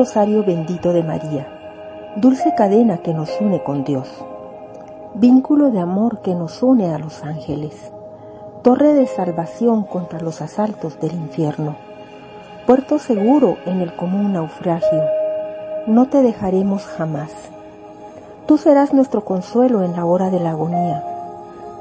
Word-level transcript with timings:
Rosario 0.00 0.42
bendito 0.42 0.94
de 0.94 1.02
María, 1.02 1.46
dulce 2.16 2.54
cadena 2.56 3.02
que 3.02 3.12
nos 3.12 3.38
une 3.38 3.62
con 3.62 3.84
Dios, 3.84 4.08
vínculo 5.12 5.70
de 5.70 5.78
amor 5.78 6.22
que 6.22 6.34
nos 6.34 6.62
une 6.62 6.94
a 6.94 6.98
los 6.98 7.22
ángeles, 7.22 7.92
torre 8.62 8.94
de 8.94 9.06
salvación 9.06 9.82
contra 9.82 10.18
los 10.18 10.40
asaltos 10.40 10.98
del 11.00 11.12
infierno, 11.12 11.76
puerto 12.66 12.98
seguro 12.98 13.58
en 13.66 13.82
el 13.82 13.94
común 13.94 14.32
naufragio, 14.32 15.02
no 15.86 16.08
te 16.08 16.22
dejaremos 16.22 16.86
jamás. 16.86 17.32
Tú 18.46 18.56
serás 18.56 18.94
nuestro 18.94 19.26
consuelo 19.26 19.82
en 19.82 19.92
la 19.92 20.06
hora 20.06 20.30
de 20.30 20.40
la 20.40 20.52
agonía. 20.52 21.04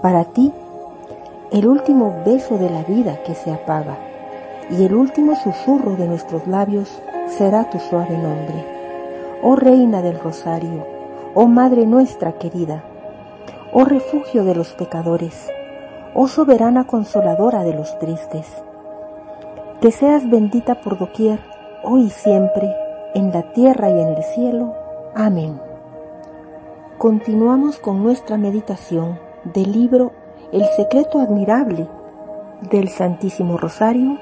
Para 0.02 0.25
ti, 0.25 0.52
el 1.53 1.66
último 1.66 2.13
beso 2.25 2.58
de 2.58 2.69
la 2.69 2.84
vida 2.84 3.24
que 3.24 3.34
se 3.34 3.50
apaga 3.50 3.97
y 4.69 4.84
el 4.84 4.94
último 4.94 5.38
susurro 5.38 5.96
de 5.96 6.06
nuestros 6.06 6.47
labios 6.47 7.02
será 7.38 7.69
tu 7.69 7.79
suave 7.79 8.17
nombre. 8.17 8.66
Oh 9.41 9.56
Reina 9.56 10.01
del 10.01 10.19
Rosario, 10.19 10.85
oh 11.34 11.47
Madre 11.47 11.85
nuestra 11.85 12.34
querida, 12.34 12.84
oh 13.72 13.85
refugio 13.85 14.44
de 14.44 14.56
los 14.56 14.73
pecadores, 14.73 15.50
oh 16.13 16.28
soberana 16.28 16.85
consoladora 16.85 17.63
de 17.63 17.73
los 17.73 17.97
tristes. 18.00 18.47
Que 19.81 19.91
seas 19.91 20.29
bendita 20.29 20.81
por 20.81 20.97
doquier, 20.97 21.40
hoy 21.84 22.07
y 22.07 22.09
siempre, 22.09 22.75
en 23.13 23.31
la 23.31 23.44
tierra 23.53 23.90
y 23.90 24.01
en 24.01 24.09
el 24.09 24.23
cielo. 24.23 24.73
Amén. 25.16 25.59
Continuamos 26.97 27.79
con 27.79 28.03
nuestra 28.03 28.38
meditación 28.38 29.17
del 29.46 29.72
libro 29.72 30.11
El 30.51 30.66
secreto 30.75 31.22
admirable 31.22 31.88
del 32.69 32.90
Santísimo 32.90 33.57
Rosario 33.57 34.17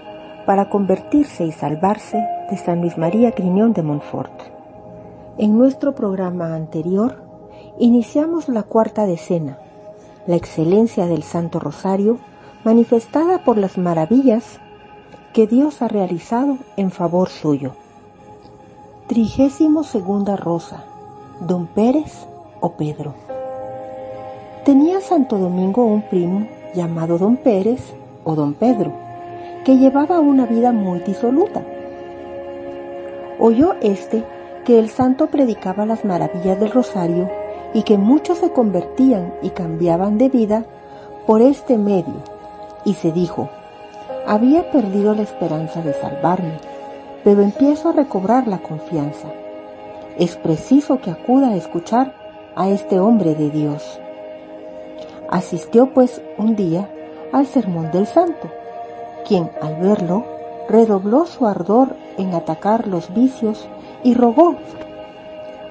para 0.45 0.69
convertirse 0.69 1.43
y 1.43 1.51
salvarse 1.51 2.23
de 2.49 2.57
San 2.57 2.81
Luis 2.81 2.97
María 2.97 3.31
Griñón 3.31 3.73
de 3.73 3.83
Montfort. 3.83 4.31
En 5.37 5.57
nuestro 5.57 5.93
programa 5.93 6.55
anterior 6.55 7.21
iniciamos 7.77 8.49
la 8.49 8.63
cuarta 8.63 9.05
decena, 9.05 9.57
la 10.25 10.35
excelencia 10.35 11.07
del 11.07 11.23
Santo 11.23 11.59
Rosario 11.59 12.17
manifestada 12.63 13.43
por 13.43 13.57
las 13.57 13.77
maravillas 13.77 14.59
que 15.33 15.47
Dios 15.47 15.81
ha 15.81 15.87
realizado 15.87 16.57
en 16.75 16.91
favor 16.91 17.29
suyo. 17.29 17.73
Trigésimo 19.07 19.83
segunda 19.83 20.35
rosa, 20.35 20.83
Don 21.39 21.67
Pérez 21.67 22.27
o 22.59 22.71
Pedro. 22.73 23.13
Tenía 24.65 24.99
Santo 25.01 25.37
Domingo 25.37 25.85
un 25.85 26.01
primo 26.01 26.47
llamado 26.73 27.17
Don 27.17 27.37
Pérez 27.37 27.93
o 28.23 28.35
Don 28.35 28.53
Pedro 28.53 28.91
que 29.63 29.77
llevaba 29.77 30.19
una 30.19 30.45
vida 30.45 30.71
muy 30.71 30.99
disoluta. 31.01 31.61
Oyó 33.39 33.75
éste 33.81 34.23
que 34.65 34.79
el 34.79 34.89
santo 34.89 35.27
predicaba 35.27 35.85
las 35.85 36.05
maravillas 36.05 36.59
del 36.59 36.71
rosario 36.71 37.29
y 37.73 37.83
que 37.83 37.97
muchos 37.97 38.39
se 38.39 38.51
convertían 38.51 39.33
y 39.41 39.49
cambiaban 39.51 40.17
de 40.17 40.29
vida 40.29 40.65
por 41.25 41.41
este 41.41 41.77
medio, 41.77 42.23
y 42.85 42.93
se 42.93 43.11
dijo, 43.11 43.49
había 44.25 44.71
perdido 44.71 45.13
la 45.13 45.23
esperanza 45.23 45.81
de 45.81 45.93
salvarme, 45.93 46.57
pero 47.23 47.41
empiezo 47.41 47.89
a 47.89 47.93
recobrar 47.93 48.47
la 48.47 48.59
confianza. 48.59 49.27
Es 50.17 50.35
preciso 50.37 50.99
que 50.99 51.11
acuda 51.11 51.49
a 51.49 51.55
escuchar 51.55 52.15
a 52.55 52.69
este 52.69 52.99
hombre 52.99 53.35
de 53.35 53.49
Dios. 53.49 53.99
Asistió 55.29 55.93
pues 55.93 56.21
un 56.37 56.55
día 56.55 56.89
al 57.33 57.45
sermón 57.45 57.91
del 57.91 58.07
santo 58.07 58.49
quien 59.27 59.51
al 59.61 59.75
verlo 59.75 60.23
redobló 60.69 61.25
su 61.25 61.45
ardor 61.45 61.95
en 62.17 62.33
atacar 62.33 62.87
los 62.87 63.13
vicios 63.13 63.67
y 64.03 64.13
rogó 64.13 64.55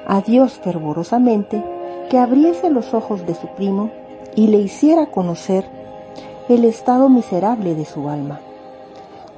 a 0.07 0.21
Dios 0.21 0.61
fervorosamente 0.63 1.63
que 2.09 2.19
abriese 2.19 2.71
los 2.71 2.95
ojos 2.95 3.27
de 3.27 3.35
su 3.35 3.49
primo 3.49 3.91
y 4.35 4.49
le 4.49 4.59
hiciera 4.59 5.07
conocer 5.07 5.65
el 6.49 6.65
estado 6.65 7.09
miserable 7.09 7.75
de 7.75 7.85
su 7.85 8.09
alma. 8.09 8.41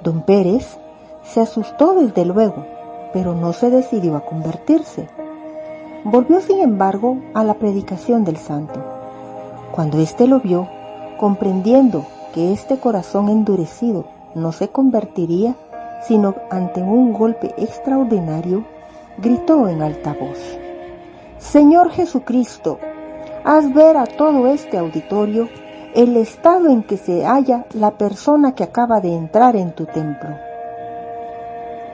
Don 0.02 0.22
Pérez 0.22 0.78
se 1.22 1.40
asustó 1.40 1.94
desde 1.94 2.24
luego, 2.24 2.66
pero 3.12 3.34
no 3.34 3.52
se 3.52 3.70
decidió 3.70 4.16
a 4.16 4.24
convertirse. 4.24 5.08
Volvió 6.04 6.40
sin 6.40 6.60
embargo 6.60 7.18
a 7.34 7.44
la 7.44 7.54
predicación 7.54 8.24
del 8.24 8.36
santo. 8.36 8.80
Cuando 9.72 9.98
éste 9.98 10.26
lo 10.26 10.40
vio, 10.40 10.68
comprendiendo 11.16 12.04
que 12.34 12.52
este 12.52 12.78
corazón 12.78 13.28
endurecido 13.28 14.04
no 14.38 14.52
se 14.52 14.68
convertiría 14.68 15.54
sino 16.02 16.34
ante 16.50 16.80
un 16.80 17.12
golpe 17.12 17.54
extraordinario, 17.56 18.64
gritó 19.18 19.68
en 19.68 19.82
alta 19.82 20.14
voz, 20.14 20.38
Señor 21.38 21.90
Jesucristo, 21.90 22.78
haz 23.44 23.72
ver 23.72 23.96
a 23.96 24.06
todo 24.06 24.46
este 24.48 24.78
auditorio 24.78 25.48
el 25.94 26.16
estado 26.16 26.68
en 26.68 26.82
que 26.82 26.96
se 26.96 27.24
halla 27.24 27.64
la 27.74 27.92
persona 27.92 28.54
que 28.54 28.64
acaba 28.64 29.00
de 29.00 29.14
entrar 29.14 29.56
en 29.56 29.72
tu 29.72 29.86
templo. 29.86 30.30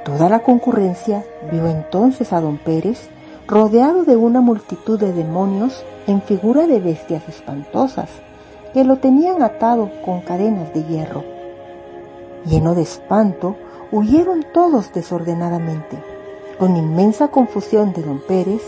Toda 0.05 0.29
la 0.29 0.41
concurrencia 0.41 1.25
vio 1.51 1.67
entonces 1.67 2.33
a 2.33 2.41
don 2.41 2.59
Pérez 2.59 3.09
rodeado 3.47 4.05
de 4.05 4.17
una 4.17 4.41
multitud 4.41 4.99
de 4.99 5.13
demonios 5.13 5.85
en 6.07 6.23
figura 6.23 6.67
de 6.67 6.81
bestias 6.81 7.29
espantosas, 7.29 8.09
que 8.73 8.85
lo 8.85 8.97
tenían 8.97 9.43
atado 9.43 9.91
con 10.05 10.21
cadenas 10.23 10.73
de 10.75 10.85
hierro. 10.85 11.34
Lleno 12.45 12.75
de 12.75 12.83
espanto, 12.83 13.57
huyeron 13.91 14.45
todos 14.53 14.93
desordenadamente, 14.93 15.99
con 16.59 16.77
inmensa 16.77 17.29
confusión 17.29 17.93
de 17.93 18.03
don 18.03 18.21
Pérez, 18.21 18.63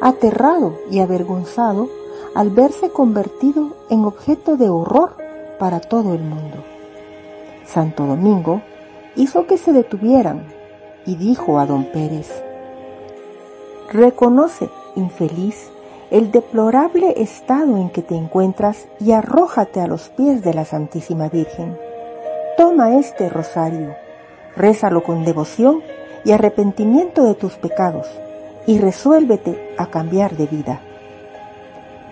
aterrado 0.00 0.78
y 0.90 1.00
avergonzado 1.00 1.88
al 2.34 2.50
verse 2.50 2.90
convertido 2.90 3.76
en 3.90 4.04
objeto 4.04 4.56
de 4.56 4.68
horror 4.68 5.16
para 5.58 5.80
todo 5.80 6.14
el 6.14 6.22
mundo. 6.22 6.58
Santo 7.64 8.04
Domingo 8.04 8.60
hizo 9.16 9.46
que 9.46 9.56
se 9.56 9.72
detuvieran 9.72 10.46
y 11.06 11.16
dijo 11.16 11.58
a 11.58 11.66
don 11.66 11.84
Pérez, 11.84 12.30
Reconoce, 13.90 14.68
infeliz, 14.96 15.70
el 16.10 16.30
deplorable 16.30 17.14
estado 17.22 17.76
en 17.76 17.90
que 17.90 18.02
te 18.02 18.16
encuentras 18.16 18.88
y 19.00 19.12
arrójate 19.12 19.80
a 19.80 19.86
los 19.86 20.08
pies 20.10 20.42
de 20.42 20.54
la 20.54 20.64
Santísima 20.64 21.28
Virgen. 21.28 21.83
Toma 22.56 22.98
este 22.98 23.28
rosario, 23.28 23.96
rézalo 24.56 25.02
con 25.02 25.24
devoción 25.24 25.82
y 26.24 26.30
arrepentimiento 26.30 27.24
de 27.24 27.34
tus 27.34 27.54
pecados 27.54 28.06
y 28.64 28.78
resuélvete 28.78 29.74
a 29.76 29.86
cambiar 29.86 30.36
de 30.36 30.46
vida. 30.46 30.80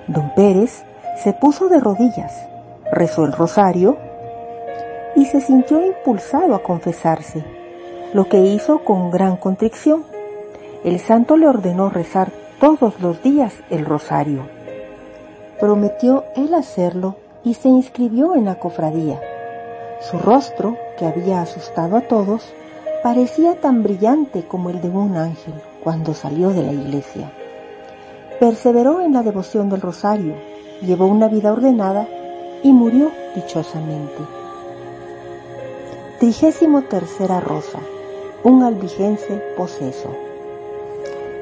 Don 0.08 0.34
Pérez 0.34 0.84
se 1.22 1.32
puso 1.32 1.68
de 1.68 1.78
rodillas, 1.78 2.32
rezó 2.90 3.24
el 3.24 3.32
rosario 3.32 3.96
y 5.14 5.26
se 5.26 5.40
sintió 5.40 5.86
impulsado 5.86 6.56
a 6.56 6.62
confesarse, 6.64 7.44
lo 8.12 8.28
que 8.28 8.40
hizo 8.40 8.82
con 8.82 9.12
gran 9.12 9.36
contrición. 9.36 10.04
El 10.82 10.98
santo 10.98 11.36
le 11.36 11.46
ordenó 11.46 11.88
rezar 11.88 12.32
todos 12.58 13.00
los 13.00 13.22
días 13.22 13.54
el 13.70 13.84
rosario. 13.84 14.42
Prometió 15.60 16.24
él 16.34 16.52
hacerlo 16.54 17.14
y 17.44 17.54
se 17.54 17.68
inscribió 17.68 18.34
en 18.34 18.46
la 18.46 18.56
cofradía. 18.56 19.20
Su 20.10 20.18
rostro, 20.18 20.76
que 20.98 21.06
había 21.06 21.42
asustado 21.42 21.96
a 21.96 22.00
todos, 22.02 22.52
parecía 23.02 23.54
tan 23.60 23.82
brillante 23.82 24.42
como 24.42 24.70
el 24.70 24.80
de 24.80 24.88
un 24.88 25.16
ángel 25.16 25.54
cuando 25.82 26.12
salió 26.12 26.50
de 26.50 26.62
la 26.62 26.72
iglesia. 26.72 27.32
Perseveró 28.40 29.00
en 29.00 29.12
la 29.12 29.22
devoción 29.22 29.68
del 29.68 29.80
rosario, 29.80 30.34
llevó 30.80 31.06
una 31.06 31.28
vida 31.28 31.52
ordenada 31.52 32.08
y 32.64 32.72
murió 32.72 33.12
dichosamente. 33.36 34.22
Trigésimo 36.18 36.82
tercera 36.82 37.40
rosa, 37.40 37.78
un 38.42 38.64
albigense 38.64 39.40
poseso. 39.56 40.10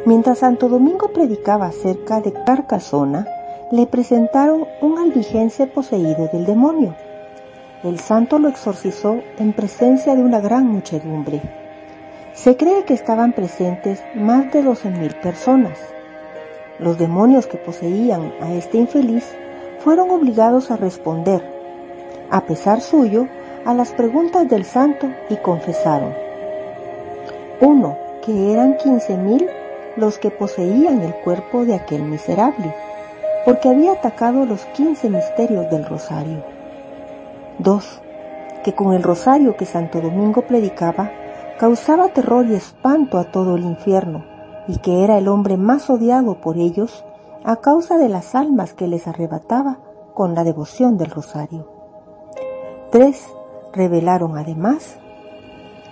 Mientras 0.05 0.39
Santo 0.39 0.69
Domingo 0.69 1.09
predicaba 1.09 1.73
cerca 1.73 2.21
de 2.21 2.33
Carcasona, 2.45 3.27
le 3.71 3.87
presentaron 3.87 4.67
un 4.83 4.99
albigense 4.99 5.67
poseído 5.67 6.29
del 6.33 6.45
demonio. 6.45 6.95
El 7.83 7.99
santo 7.99 8.39
lo 8.39 8.49
exorcizó 8.49 9.23
en 9.39 9.55
presencia 9.55 10.15
de 10.15 10.23
una 10.23 10.41
gran 10.41 10.67
muchedumbre. 10.67 11.41
Se 12.35 12.59
cree 12.59 12.85
que 12.85 12.93
estaban 12.93 13.33
presentes 13.33 14.03
más 14.15 14.53
de 14.53 14.63
doce 14.63 14.91
mil 14.91 15.15
personas. 15.15 15.79
Los 16.79 16.99
demonios 16.99 17.47
que 17.47 17.57
poseían 17.57 18.35
a 18.43 18.53
este 18.53 18.77
infeliz 18.77 19.25
fueron 19.79 20.11
obligados 20.11 20.71
a 20.71 20.77
responder, 20.77 21.43
a 22.31 22.43
pesar 22.43 22.83
suyo, 22.83 23.29
a 23.65 23.73
las 23.73 23.93
preguntas 23.93 24.47
del 24.47 24.67
santo 24.67 25.09
y 25.31 25.37
confesaron. 25.37 26.13
Uno, 27.63 27.97
que 28.23 28.53
eran 28.53 28.77
quince 28.77 29.17
mil 29.17 29.49
los 29.97 30.19
que 30.19 30.31
poseían 30.31 31.01
el 31.01 31.15
cuerpo 31.15 31.65
de 31.65 31.77
aquel 31.77 32.03
miserable, 32.03 32.75
porque 33.47 33.71
había 33.71 33.93
atacado 33.93 34.45
los 34.45 34.67
quince 34.67 35.09
misterios 35.09 35.71
del 35.71 35.87
rosario. 35.87 36.60
Dos, 37.63 38.01
que 38.65 38.75
con 38.75 38.95
el 38.95 39.03
rosario 39.03 39.55
que 39.55 39.67
Santo 39.67 40.01
Domingo 40.01 40.47
predicaba, 40.47 41.11
causaba 41.59 42.09
terror 42.09 42.47
y 42.47 42.55
espanto 42.55 43.19
a 43.19 43.25
todo 43.25 43.57
el 43.57 43.65
infierno, 43.65 44.25
y 44.67 44.79
que 44.79 45.05
era 45.05 45.19
el 45.19 45.29
hombre 45.29 45.59
más 45.59 45.91
odiado 45.91 46.41
por 46.41 46.57
ellos 46.57 47.05
a 47.45 47.57
causa 47.57 47.99
de 47.99 48.09
las 48.09 48.35
almas 48.35 48.73
que 48.73 48.87
les 48.87 49.07
arrebataba 49.07 49.79
con 50.15 50.35
la 50.35 50.43
devoción 50.43 50.97
del 50.97 51.11
rosario. 51.11 51.69
Tres 52.91 53.29
revelaron 53.75 54.39
además 54.39 54.99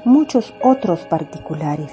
muchos 0.07 0.55
otros 0.65 1.01
particulares. 1.07 1.93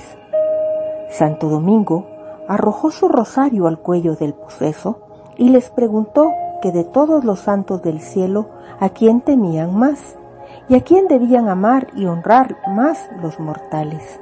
Santo 1.09 1.49
Domingo 1.49 2.07
arrojó 2.47 2.91
su 2.91 3.09
rosario 3.09 3.67
al 3.67 3.79
cuello 3.79 4.15
del 4.15 4.35
poseso 4.35 5.01
y 5.35 5.49
les 5.49 5.69
preguntó 5.69 6.31
que 6.61 6.71
de 6.71 6.83
todos 6.83 7.23
los 7.23 7.39
santos 7.39 7.81
del 7.81 7.99
cielo 7.99 8.49
a 8.79 8.89
quién 8.89 9.21
temían 9.21 9.75
más 9.75 10.17
y 10.67 10.75
a 10.75 10.81
quién 10.81 11.07
debían 11.07 11.49
amar 11.49 11.87
y 11.95 12.05
honrar 12.05 12.57
más 12.67 13.09
los 13.21 13.39
mortales. 13.39 14.19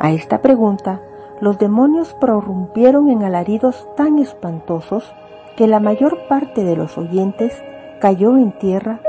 A 0.00 0.12
esta 0.12 0.42
pregunta 0.42 1.00
los 1.40 1.58
demonios 1.58 2.14
prorrumpieron 2.14 3.10
en 3.10 3.22
alaridos 3.22 3.86
tan 3.96 4.18
espantosos 4.18 5.12
que 5.56 5.66
la 5.66 5.80
mayor 5.80 6.26
parte 6.28 6.64
de 6.64 6.76
los 6.76 6.96
oyentes 6.98 7.52
cayó 8.00 8.36
en 8.36 8.52
tierra 8.58 9.00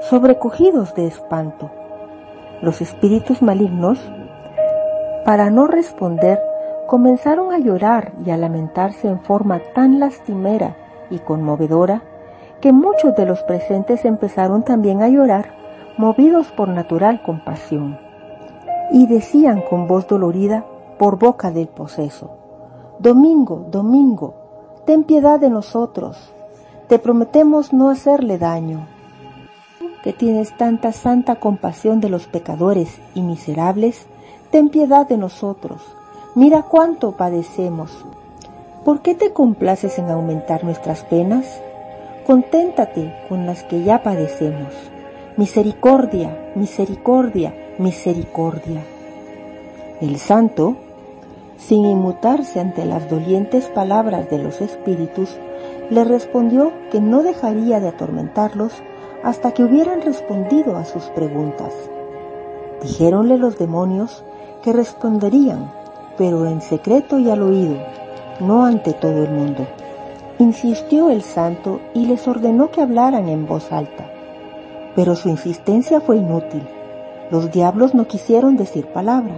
sobrecogidos 0.00 0.94
de 0.94 1.06
espanto. 1.06 1.70
Los 2.62 2.80
espíritus 2.80 3.42
malignos, 3.42 3.98
para 5.24 5.50
no 5.50 5.66
responder, 5.66 6.40
comenzaron 6.86 7.52
a 7.52 7.58
llorar 7.58 8.12
y 8.24 8.30
a 8.30 8.36
lamentarse 8.36 9.08
en 9.08 9.20
forma 9.20 9.60
tan 9.74 9.98
lastimera 9.98 10.76
y 11.10 11.18
conmovedora 11.18 12.02
que 12.60 12.72
muchos 12.72 13.14
de 13.16 13.26
los 13.26 13.42
presentes 13.42 14.04
empezaron 14.04 14.62
también 14.62 15.02
a 15.02 15.08
llorar, 15.08 15.54
movidos 15.98 16.48
por 16.48 16.68
natural 16.68 17.22
compasión, 17.22 17.98
y 18.92 19.06
decían 19.06 19.62
con 19.62 19.86
voz 19.86 20.06
dolorida 20.06 20.64
por 20.98 21.18
boca 21.18 21.50
del 21.50 21.68
poseso, 21.68 22.30
Domingo, 22.98 23.66
Domingo, 23.70 24.34
ten 24.86 25.04
piedad 25.04 25.38
de 25.38 25.50
nosotros, 25.50 26.32
te 26.88 26.98
prometemos 26.98 27.72
no 27.72 27.90
hacerle 27.90 28.38
daño. 28.38 28.86
Que 30.02 30.12
tienes 30.12 30.56
tanta 30.56 30.92
santa 30.92 31.36
compasión 31.36 32.00
de 32.00 32.08
los 32.08 32.26
pecadores 32.26 33.00
y 33.14 33.22
miserables, 33.22 34.06
ten 34.50 34.68
piedad 34.68 35.06
de 35.06 35.18
nosotros. 35.18 35.82
Mira 36.34 36.62
cuánto 36.62 37.12
padecemos. 37.12 38.06
¿Por 38.86 39.00
qué 39.00 39.16
te 39.16 39.32
complaces 39.32 39.98
en 39.98 40.10
aumentar 40.10 40.62
nuestras 40.62 41.02
penas? 41.02 41.60
Conténtate 42.24 43.12
con 43.28 43.44
las 43.44 43.64
que 43.64 43.82
ya 43.82 44.04
padecemos. 44.04 44.72
Misericordia, 45.36 46.52
misericordia, 46.54 47.52
misericordia. 47.78 48.84
El 50.00 50.18
santo, 50.18 50.76
sin 51.58 51.84
inmutarse 51.84 52.60
ante 52.60 52.84
las 52.84 53.10
dolientes 53.10 53.66
palabras 53.66 54.30
de 54.30 54.38
los 54.38 54.60
espíritus, 54.60 55.36
le 55.90 56.04
respondió 56.04 56.70
que 56.92 57.00
no 57.00 57.24
dejaría 57.24 57.80
de 57.80 57.88
atormentarlos 57.88 58.72
hasta 59.24 59.50
que 59.50 59.64
hubieran 59.64 60.00
respondido 60.00 60.76
a 60.76 60.84
sus 60.84 61.06
preguntas. 61.06 61.74
Dijéronle 62.80 63.36
los 63.36 63.58
demonios 63.58 64.22
que 64.62 64.72
responderían, 64.72 65.72
pero 66.16 66.46
en 66.46 66.60
secreto 66.60 67.18
y 67.18 67.28
al 67.30 67.42
oído, 67.42 67.78
no 68.40 68.64
ante 68.64 68.92
todo 68.92 69.24
el 69.24 69.30
mundo. 69.30 69.66
Insistió 70.38 71.10
el 71.10 71.22
santo 71.22 71.80
y 71.94 72.06
les 72.06 72.26
ordenó 72.28 72.70
que 72.70 72.82
hablaran 72.82 73.28
en 73.28 73.46
voz 73.46 73.72
alta, 73.72 74.10
pero 74.94 75.16
su 75.16 75.28
insistencia 75.28 76.00
fue 76.00 76.18
inútil. 76.18 76.62
Los 77.30 77.50
diablos 77.50 77.94
no 77.94 78.06
quisieron 78.06 78.56
decir 78.56 78.86
palabra. 78.86 79.34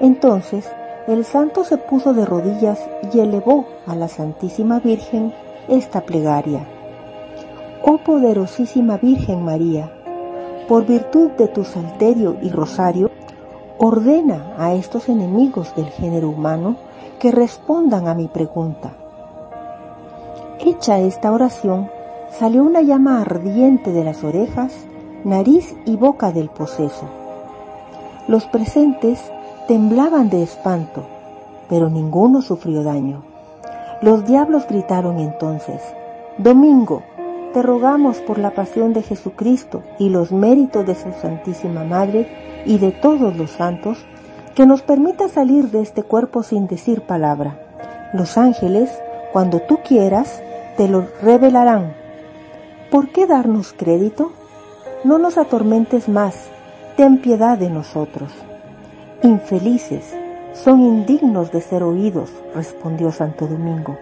Entonces 0.00 0.70
el 1.06 1.24
santo 1.24 1.64
se 1.64 1.78
puso 1.78 2.14
de 2.14 2.24
rodillas 2.24 2.78
y 3.12 3.20
elevó 3.20 3.66
a 3.86 3.94
la 3.94 4.08
Santísima 4.08 4.80
Virgen 4.80 5.32
esta 5.68 6.02
plegaria. 6.02 6.66
Oh 7.82 7.98
poderosísima 7.98 8.98
Virgen 8.98 9.44
María, 9.44 9.92
por 10.68 10.86
virtud 10.86 11.30
de 11.32 11.48
tu 11.48 11.64
salterio 11.64 12.36
y 12.42 12.50
rosario, 12.50 13.10
ordena 13.78 14.54
a 14.58 14.74
estos 14.74 15.08
enemigos 15.08 15.74
del 15.74 15.86
género 15.86 16.28
humano 16.28 16.76
que 17.22 17.30
respondan 17.30 18.08
a 18.08 18.14
mi 18.14 18.26
pregunta. 18.26 18.90
Hecha 20.58 20.98
esta 20.98 21.30
oración, 21.30 21.88
salió 22.36 22.64
una 22.64 22.80
llama 22.82 23.20
ardiente 23.20 23.92
de 23.92 24.02
las 24.02 24.24
orejas, 24.24 24.74
nariz 25.22 25.76
y 25.86 25.94
boca 25.94 26.32
del 26.32 26.48
poseso. 26.48 27.08
Los 28.26 28.46
presentes 28.46 29.20
temblaban 29.68 30.30
de 30.30 30.42
espanto, 30.42 31.04
pero 31.68 31.88
ninguno 31.88 32.42
sufrió 32.42 32.82
daño. 32.82 33.22
Los 34.00 34.26
diablos 34.26 34.66
gritaron 34.68 35.20
entonces, 35.20 35.80
Domingo, 36.38 37.04
te 37.52 37.62
rogamos 37.62 38.18
por 38.18 38.40
la 38.40 38.50
pasión 38.50 38.92
de 38.94 39.02
Jesucristo 39.02 39.84
y 40.00 40.08
los 40.08 40.32
méritos 40.32 40.84
de 40.84 40.96
su 40.96 41.12
Santísima 41.12 41.84
Madre 41.84 42.62
y 42.66 42.78
de 42.78 42.90
todos 42.90 43.36
los 43.36 43.52
santos, 43.52 44.04
que 44.54 44.66
nos 44.66 44.82
permita 44.82 45.28
salir 45.28 45.70
de 45.70 45.80
este 45.80 46.02
cuerpo 46.02 46.42
sin 46.42 46.66
decir 46.66 47.02
palabra. 47.02 47.58
Los 48.12 48.36
ángeles, 48.36 48.90
cuando 49.32 49.60
tú 49.60 49.78
quieras, 49.86 50.42
te 50.76 50.88
lo 50.88 51.06
revelarán. 51.22 51.94
¿Por 52.90 53.08
qué 53.08 53.26
darnos 53.26 53.72
crédito? 53.72 54.32
No 55.04 55.18
nos 55.18 55.38
atormentes 55.38 56.08
más, 56.08 56.48
ten 56.96 57.18
piedad 57.20 57.56
de 57.56 57.70
nosotros. 57.70 58.30
Infelices, 59.22 60.14
son 60.52 60.80
indignos 60.80 61.50
de 61.50 61.62
ser 61.62 61.82
oídos, 61.82 62.30
respondió 62.54 63.10
Santo 63.10 63.46
Domingo, 63.46 63.96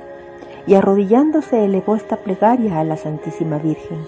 y 0.66 0.74
arrodillándose 0.74 1.64
elevó 1.64 1.94
esta 1.94 2.16
plegaria 2.16 2.80
a 2.80 2.84
la 2.84 2.96
Santísima 2.96 3.58
Virgen. 3.58 3.98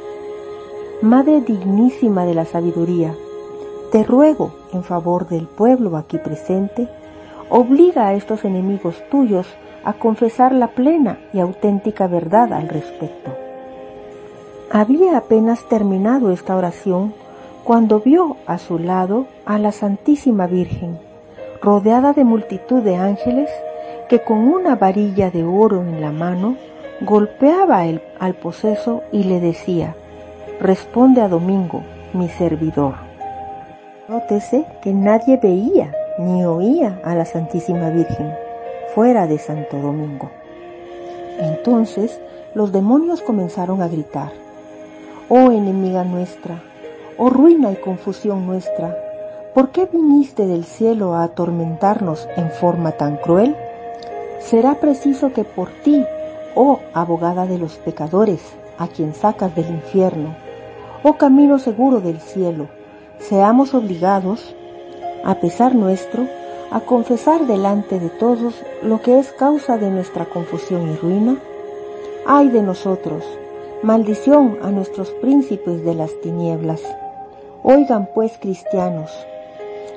Madre 1.00 1.40
dignísima 1.40 2.24
de 2.24 2.34
la 2.34 2.44
sabiduría, 2.44 3.14
te 3.92 4.04
ruego, 4.04 4.52
en 4.72 4.82
favor 4.84 5.28
del 5.28 5.46
pueblo 5.46 5.98
aquí 5.98 6.16
presente, 6.16 6.88
obliga 7.50 8.06
a 8.06 8.14
estos 8.14 8.42
enemigos 8.46 8.96
tuyos 9.10 9.46
a 9.84 9.92
confesar 9.92 10.52
la 10.52 10.68
plena 10.68 11.18
y 11.34 11.40
auténtica 11.40 12.06
verdad 12.06 12.54
al 12.54 12.70
respecto. 12.70 13.30
Había 14.70 15.18
apenas 15.18 15.68
terminado 15.68 16.32
esta 16.32 16.56
oración 16.56 17.12
cuando 17.64 18.00
vio 18.00 18.38
a 18.46 18.56
su 18.56 18.78
lado 18.78 19.26
a 19.44 19.58
la 19.58 19.72
Santísima 19.72 20.46
Virgen, 20.46 20.98
rodeada 21.60 22.14
de 22.14 22.24
multitud 22.24 22.80
de 22.80 22.96
ángeles 22.96 23.50
que 24.08 24.22
con 24.22 24.38
una 24.38 24.74
varilla 24.74 25.30
de 25.30 25.44
oro 25.44 25.82
en 25.82 26.00
la 26.00 26.12
mano 26.12 26.56
golpeaba 27.02 27.82
al 27.82 28.34
poseso 28.36 29.02
y 29.12 29.24
le 29.24 29.38
decía, 29.38 29.94
responde 30.60 31.20
a 31.20 31.28
Domingo, 31.28 31.82
mi 32.14 32.30
servidor. 32.30 33.11
Nótese 34.08 34.66
que 34.82 34.92
nadie 34.92 35.36
veía 35.36 35.94
ni 36.18 36.44
oía 36.44 37.00
a 37.04 37.14
la 37.14 37.24
Santísima 37.24 37.90
Virgen 37.90 38.34
fuera 38.96 39.28
de 39.28 39.38
Santo 39.38 39.78
Domingo. 39.78 40.28
Entonces 41.38 42.20
los 42.52 42.72
demonios 42.72 43.22
comenzaron 43.22 43.80
a 43.80 43.86
gritar, 43.86 44.32
Oh 45.28 45.52
enemiga 45.52 46.02
nuestra, 46.02 46.60
oh 47.16 47.30
ruina 47.30 47.70
y 47.70 47.76
confusión 47.76 48.44
nuestra, 48.44 48.98
¿por 49.54 49.70
qué 49.70 49.86
viniste 49.86 50.48
del 50.48 50.64
cielo 50.64 51.14
a 51.14 51.22
atormentarnos 51.22 52.28
en 52.36 52.50
forma 52.50 52.92
tan 52.92 53.16
cruel? 53.18 53.54
Será 54.40 54.74
preciso 54.80 55.32
que 55.32 55.44
por 55.44 55.68
ti, 55.84 56.04
oh 56.56 56.80
abogada 56.92 57.46
de 57.46 57.56
los 57.56 57.76
pecadores, 57.76 58.40
a 58.78 58.88
quien 58.88 59.14
sacas 59.14 59.54
del 59.54 59.68
infierno, 59.70 60.34
oh 61.04 61.14
camino 61.14 61.60
seguro 61.60 62.00
del 62.00 62.18
cielo, 62.18 62.66
seamos 63.28 63.72
obligados, 63.74 64.54
a 65.24 65.36
pesar 65.36 65.74
nuestro, 65.74 66.26
a 66.70 66.80
confesar 66.80 67.46
delante 67.46 68.00
de 68.00 68.08
todos 68.08 68.54
lo 68.82 69.00
que 69.00 69.18
es 69.18 69.30
causa 69.32 69.78
de 69.78 69.90
nuestra 69.90 70.24
confusión 70.24 70.90
y 70.90 70.96
ruina? 70.96 71.36
¡Ay 72.26 72.48
de 72.48 72.62
nosotros! 72.62 73.24
Maldición 73.82 74.58
a 74.62 74.70
nuestros 74.70 75.10
príncipes 75.10 75.84
de 75.84 75.94
las 75.94 76.20
tinieblas. 76.20 76.82
Oigan 77.62 78.08
pues 78.14 78.38
cristianos, 78.38 79.10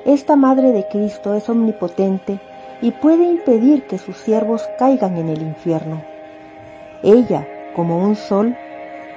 esta 0.04 0.36
Madre 0.36 0.72
de 0.72 0.86
Cristo 0.88 1.34
es 1.34 1.48
omnipotente 1.48 2.40
y 2.80 2.92
puede 2.92 3.24
impedir 3.24 3.86
que 3.86 3.98
sus 3.98 4.16
siervos 4.16 4.62
caigan 4.78 5.16
en 5.16 5.28
el 5.28 5.42
infierno. 5.42 6.02
Ella, 7.02 7.46
como 7.74 7.98
un 7.98 8.14
sol, 8.14 8.56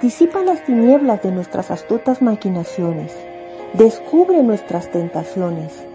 disipa 0.01 0.41
las 0.41 0.63
tinieblas 0.65 1.21
de 1.21 1.31
nuestras 1.31 1.69
astutas 1.69 2.21
maquinaciones, 2.21 3.15
descubre 3.73 4.41
nuestras 4.43 4.89
tentaciones, 4.89 5.85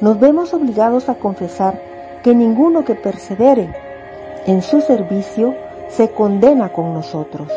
nos 0.00 0.18
vemos 0.18 0.54
obligados 0.54 1.08
a 1.08 1.16
confesar 1.16 1.80
que 2.22 2.34
ninguno 2.34 2.84
que 2.84 2.94
persevere 2.94 3.74
en 4.46 4.62
su 4.62 4.80
servicio 4.80 5.54
se 5.88 6.10
condena 6.10 6.72
con 6.72 6.94
nosotros. 6.94 7.52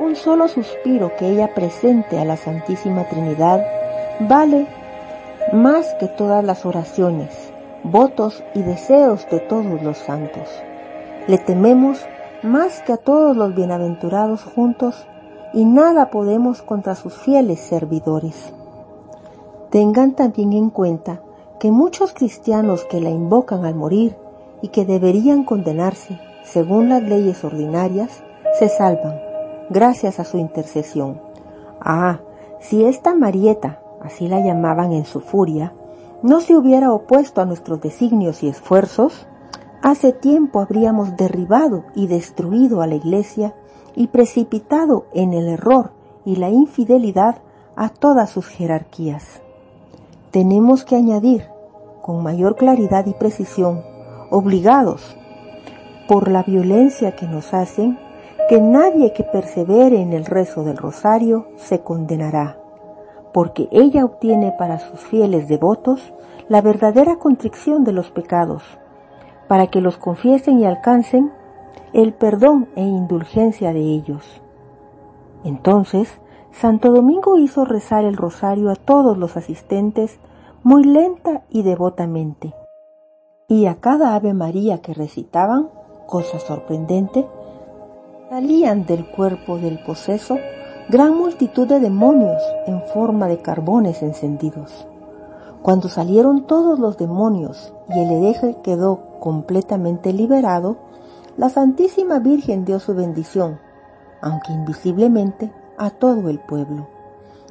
Un 0.00 0.16
solo 0.16 0.48
suspiro 0.48 1.14
que 1.16 1.28
ella 1.28 1.54
presente 1.54 2.18
a 2.18 2.24
la 2.24 2.36
Santísima 2.36 3.04
Trinidad 3.04 3.64
vale 4.20 4.66
más 5.52 5.94
que 5.94 6.06
todas 6.06 6.44
las 6.44 6.64
oraciones, 6.66 7.52
votos 7.82 8.42
y 8.54 8.62
deseos 8.62 9.26
de 9.30 9.40
todos 9.40 9.82
los 9.82 9.98
santos. 9.98 10.48
Le 11.26 11.38
tememos 11.38 12.04
más 12.42 12.80
que 12.82 12.94
a 12.94 12.96
todos 12.96 13.36
los 13.36 13.54
bienaventurados 13.54 14.42
juntos 14.44 15.06
y 15.52 15.64
nada 15.64 16.10
podemos 16.10 16.62
contra 16.62 16.94
sus 16.94 17.14
fieles 17.14 17.60
servidores. 17.60 18.52
Tengan 19.70 20.12
también 20.12 20.52
en 20.52 20.70
cuenta 20.70 21.22
que 21.58 21.70
muchos 21.70 22.12
cristianos 22.12 22.84
que 22.84 23.00
la 23.00 23.10
invocan 23.10 23.64
al 23.64 23.74
morir 23.74 24.16
y 24.62 24.68
que 24.68 24.84
deberían 24.84 25.44
condenarse 25.44 26.18
según 26.42 26.88
las 26.88 27.02
leyes 27.02 27.44
ordinarias, 27.44 28.22
se 28.58 28.68
salvan 28.68 29.20
gracias 29.68 30.18
a 30.18 30.24
su 30.24 30.38
intercesión. 30.38 31.20
Ah, 31.80 32.20
si 32.58 32.84
esta 32.84 33.14
Marieta, 33.14 33.80
así 34.02 34.28
la 34.28 34.40
llamaban 34.40 34.92
en 34.92 35.04
su 35.04 35.20
furia, 35.20 35.72
no 36.22 36.40
se 36.40 36.56
hubiera 36.56 36.92
opuesto 36.92 37.40
a 37.40 37.46
nuestros 37.46 37.80
designios 37.80 38.42
y 38.42 38.48
esfuerzos, 38.48 39.26
hace 39.82 40.12
tiempo 40.12 40.60
habríamos 40.60 41.16
derribado 41.16 41.84
y 41.94 42.08
destruido 42.08 42.82
a 42.82 42.86
la 42.86 42.96
Iglesia 42.96 43.54
y 43.94 44.08
precipitado 44.08 45.06
en 45.12 45.32
el 45.32 45.48
error 45.48 45.90
y 46.24 46.36
la 46.36 46.50
infidelidad 46.50 47.38
a 47.76 47.88
todas 47.88 48.30
sus 48.30 48.46
jerarquías. 48.46 49.40
Tenemos 50.30 50.84
que 50.84 50.96
añadir 50.96 51.46
con 52.02 52.22
mayor 52.22 52.56
claridad 52.56 53.06
y 53.06 53.14
precisión, 53.14 53.82
obligados 54.30 55.16
por 56.08 56.28
la 56.28 56.42
violencia 56.42 57.14
que 57.14 57.26
nos 57.26 57.54
hacen, 57.54 57.98
que 58.48 58.60
nadie 58.60 59.12
que 59.12 59.22
persevere 59.22 60.00
en 60.00 60.12
el 60.12 60.24
rezo 60.24 60.64
del 60.64 60.76
rosario 60.76 61.46
se 61.56 61.80
condenará, 61.80 62.58
porque 63.32 63.68
ella 63.70 64.04
obtiene 64.04 64.52
para 64.58 64.80
sus 64.80 65.00
fieles 65.00 65.46
devotos 65.46 66.12
la 66.48 66.62
verdadera 66.62 67.16
contrición 67.16 67.84
de 67.84 67.92
los 67.92 68.10
pecados, 68.10 68.64
para 69.46 69.68
que 69.68 69.80
los 69.80 69.98
confiesen 69.98 70.58
y 70.58 70.66
alcancen 70.66 71.30
el 71.92 72.12
perdón 72.12 72.68
e 72.76 72.82
indulgencia 72.82 73.72
de 73.72 73.80
ellos. 73.80 74.40
Entonces, 75.44 76.08
Santo 76.52 76.92
Domingo 76.92 77.38
hizo 77.38 77.64
rezar 77.64 78.04
el 78.04 78.16
rosario 78.16 78.70
a 78.70 78.76
todos 78.76 79.16
los 79.16 79.36
asistentes 79.36 80.18
muy 80.62 80.84
lenta 80.84 81.42
y 81.48 81.62
devotamente. 81.62 82.54
Y 83.48 83.66
a 83.66 83.76
cada 83.76 84.14
Ave 84.14 84.34
María 84.34 84.78
que 84.82 84.94
recitaban, 84.94 85.70
cosa 86.06 86.38
sorprendente, 86.38 87.26
salían 88.28 88.86
del 88.86 89.06
cuerpo 89.10 89.58
del 89.58 89.82
poseso 89.82 90.36
gran 90.88 91.16
multitud 91.16 91.66
de 91.68 91.80
demonios 91.80 92.42
en 92.66 92.82
forma 92.92 93.28
de 93.28 93.38
carbones 93.38 94.02
encendidos. 94.02 94.86
Cuando 95.62 95.88
salieron 95.88 96.46
todos 96.46 96.78
los 96.78 96.96
demonios 96.96 97.72
y 97.88 98.00
el 98.00 98.10
hereje 98.10 98.56
quedó 98.62 99.18
completamente 99.20 100.12
liberado, 100.12 100.89
la 101.40 101.48
Santísima 101.48 102.18
Virgen 102.18 102.66
dio 102.66 102.78
su 102.80 102.94
bendición, 102.94 103.58
aunque 104.20 104.52
invisiblemente, 104.52 105.50
a 105.78 105.88
todo 105.88 106.28
el 106.28 106.38
pueblo, 106.38 106.86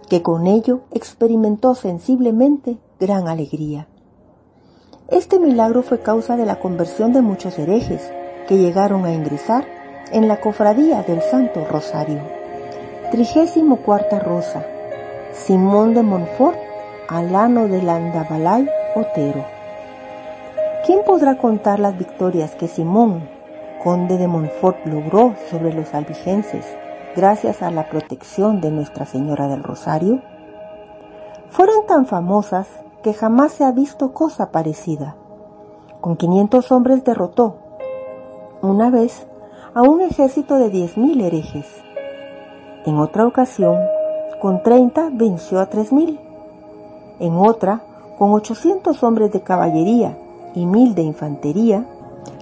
que 0.07 0.21
con 0.21 0.45
ello 0.45 0.81
experimentó 0.91 1.73
sensiblemente 1.73 2.77
gran 2.99 3.27
alegría. 3.27 3.87
Este 5.07 5.39
milagro 5.39 5.81
fue 5.81 6.01
causa 6.01 6.37
de 6.37 6.45
la 6.45 6.59
conversión 6.59 7.13
de 7.13 7.23
muchos 7.23 7.57
herejes 7.57 8.11
que 8.47 8.59
llegaron 8.59 9.05
a 9.05 9.11
ingresar 9.11 9.65
en 10.11 10.27
la 10.27 10.39
cofradía 10.39 11.01
del 11.01 11.23
Santo 11.23 11.65
Rosario. 11.65 12.21
Trigésimo 13.09 13.77
cuarta 13.77 14.19
rosa. 14.19 14.67
Simón 15.33 15.95
de 15.95 16.03
Montfort, 16.03 16.59
Alano 17.07 17.67
de 17.67 17.81
Landabalay, 17.81 18.69
Otero. 18.93 19.43
¿Quién 20.85 20.99
podrá 21.03 21.39
contar 21.39 21.79
las 21.79 21.97
victorias 21.97 22.51
que 22.51 22.67
Simón, 22.67 23.38
conde 23.83 24.17
de 24.17 24.27
Montfort, 24.27 24.85
logró 24.85 25.33
sobre 25.49 25.73
los 25.73 25.93
albigenses 25.93 26.65
gracias 27.15 27.61
a 27.61 27.71
la 27.71 27.89
protección 27.89 28.61
de 28.61 28.71
Nuestra 28.71 29.05
Señora 29.05 29.47
del 29.47 29.63
Rosario, 29.63 30.21
fueron 31.49 31.85
tan 31.87 32.05
famosas 32.05 32.67
que 33.03 33.13
jamás 33.13 33.53
se 33.53 33.63
ha 33.63 33.71
visto 33.71 34.13
cosa 34.13 34.51
parecida. 34.51 35.15
Con 36.01 36.15
500 36.15 36.71
hombres 36.71 37.03
derrotó, 37.03 37.57
una 38.61 38.89
vez, 38.89 39.27
a 39.73 39.81
un 39.81 40.01
ejército 40.01 40.57
de 40.57 40.71
10.000 40.71 41.23
herejes. 41.23 41.65
En 42.85 42.97
otra 42.97 43.25
ocasión, 43.25 43.77
con 44.41 44.63
30 44.63 45.09
venció 45.13 45.59
a 45.59 45.69
3.000. 45.69 46.19
En 47.19 47.35
otra, 47.35 47.81
con 48.17 48.31
800 48.31 49.03
hombres 49.03 49.31
de 49.31 49.41
caballería 49.41 50.17
y 50.55 50.65
1.000 50.65 50.93
de 50.93 51.01
infantería, 51.01 51.85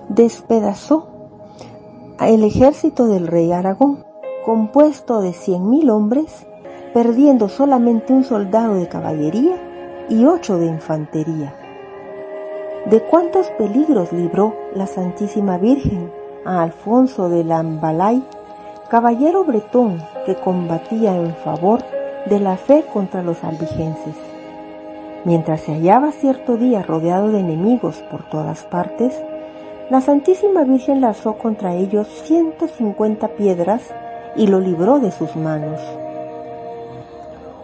despedazó 0.10 1.17
el 2.26 2.44
ejército 2.44 3.08
del 3.08 3.28
rey 3.28 3.52
Aragón 3.52 4.04
compuesto 4.44 5.22
de 5.22 5.34
cien 5.34 5.70
mil 5.70 5.90
hombres, 5.90 6.48
perdiendo 6.94 7.48
solamente 7.48 8.12
un 8.12 8.24
soldado 8.24 8.76
de 8.76 8.88
caballería 8.88 9.56
y 10.10 10.26
ocho 10.26 10.58
de 10.58 10.66
infantería. 10.66 11.54
¿De 12.86 13.02
cuántos 13.02 13.48
peligros 13.52 14.12
libró 14.14 14.56
la 14.74 14.88
Santísima 14.88 15.58
Virgen 15.58 16.12
a 16.46 16.64
Alfonso 16.64 17.30
de 17.30 17.44
Lambalay, 17.44 18.24
caballero 18.90 19.44
bretón 19.44 20.02
que 20.26 20.36
combatía 20.36 21.18
en 21.18 21.36
favor 21.36 21.82
de 22.26 22.40
la 22.40 22.58
fe 22.58 22.86
contra 22.92 23.22
los 23.22 23.44
albigenses? 23.44 24.16
Mientras 25.26 25.62
se 25.62 25.74
hallaba 25.74 26.12
cierto 26.14 26.56
día 26.56 26.82
rodeado 26.82 27.32
de 27.32 27.42
enemigos 27.42 27.98
por 28.10 28.24
todas 28.24 28.64
partes, 28.64 29.22
la 29.90 30.02
Santísima 30.02 30.64
Virgen 30.66 31.00
lanzó 31.00 31.38
contra 31.38 31.74
ellos 31.76 32.08
ciento 32.26 32.68
cincuenta 32.68 33.30
piedras 33.30 33.82
y 34.36 34.48
lo 34.48 34.60
libró 34.60 35.00
de 35.00 35.12
sus 35.12 35.36
manos. 35.38 35.80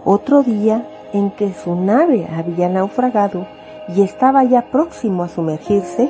Otro 0.05 0.41
día 0.41 0.87
en 1.11 1.31
que 1.31 1.53
su 1.53 1.75
nave 1.75 2.27
había 2.33 2.69
naufragado 2.69 3.45
y 3.89 4.01
estaba 4.01 4.43
ya 4.45 4.71
próximo 4.71 5.23
a 5.23 5.27
sumergirse, 5.27 6.09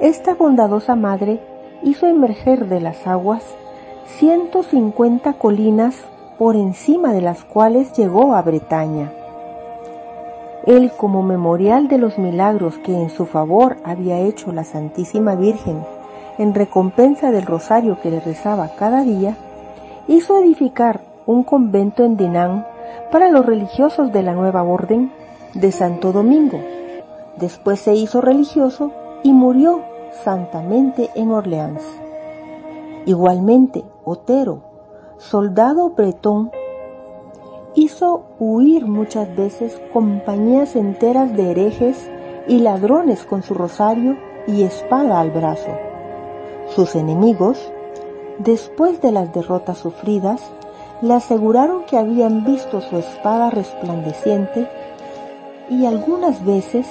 esta 0.00 0.34
bondadosa 0.34 0.94
madre 0.94 1.40
hizo 1.82 2.06
emerger 2.06 2.68
de 2.68 2.80
las 2.80 3.06
aguas 3.06 3.42
150 4.18 5.32
colinas 5.34 5.96
por 6.38 6.54
encima 6.54 7.12
de 7.12 7.22
las 7.22 7.42
cuales 7.42 7.92
llegó 7.92 8.36
a 8.36 8.42
Bretaña. 8.42 9.12
Él, 10.66 10.92
como 10.96 11.22
memorial 11.22 11.88
de 11.88 11.98
los 11.98 12.18
milagros 12.18 12.78
que 12.78 12.94
en 12.94 13.10
su 13.10 13.26
favor 13.26 13.76
había 13.84 14.18
hecho 14.20 14.52
la 14.52 14.64
Santísima 14.64 15.34
Virgen 15.34 15.84
en 16.38 16.54
recompensa 16.54 17.30
del 17.30 17.46
rosario 17.46 18.00
que 18.00 18.10
le 18.10 18.20
rezaba 18.20 18.70
cada 18.78 19.02
día, 19.02 19.36
hizo 20.06 20.38
edificar 20.38 21.00
un 21.26 21.42
convento 21.42 22.04
en 22.04 22.16
Dinán 22.16 22.66
para 23.10 23.28
los 23.28 23.44
religiosos 23.44 24.12
de 24.12 24.22
la 24.22 24.34
nueva 24.34 24.62
orden 24.62 25.12
de 25.54 25.72
Santo 25.72 26.12
Domingo. 26.12 26.60
Después 27.36 27.80
se 27.80 27.94
hizo 27.94 28.20
religioso 28.20 28.92
y 29.22 29.32
murió 29.32 29.82
santamente 30.24 31.10
en 31.14 31.30
Orleans. 31.30 31.82
Igualmente, 33.06 33.84
Otero, 34.04 34.62
soldado 35.18 35.90
bretón, 35.90 36.50
hizo 37.74 38.24
huir 38.38 38.86
muchas 38.86 39.34
veces 39.36 39.80
compañías 39.92 40.76
enteras 40.76 41.34
de 41.36 41.50
herejes 41.50 42.10
y 42.46 42.58
ladrones 42.60 43.24
con 43.24 43.42
su 43.42 43.54
rosario 43.54 44.16
y 44.46 44.62
espada 44.62 45.20
al 45.20 45.30
brazo. 45.30 45.70
Sus 46.74 46.94
enemigos, 46.94 47.70
después 48.38 49.00
de 49.00 49.12
las 49.12 49.32
derrotas 49.32 49.78
sufridas, 49.78 50.42
le 51.02 51.14
aseguraron 51.14 51.84
que 51.84 51.96
habían 51.96 52.44
visto 52.44 52.80
su 52.80 52.96
espada 52.96 53.50
resplandeciente 53.50 54.66
y 55.70 55.86
algunas 55.86 56.44
veces 56.44 56.86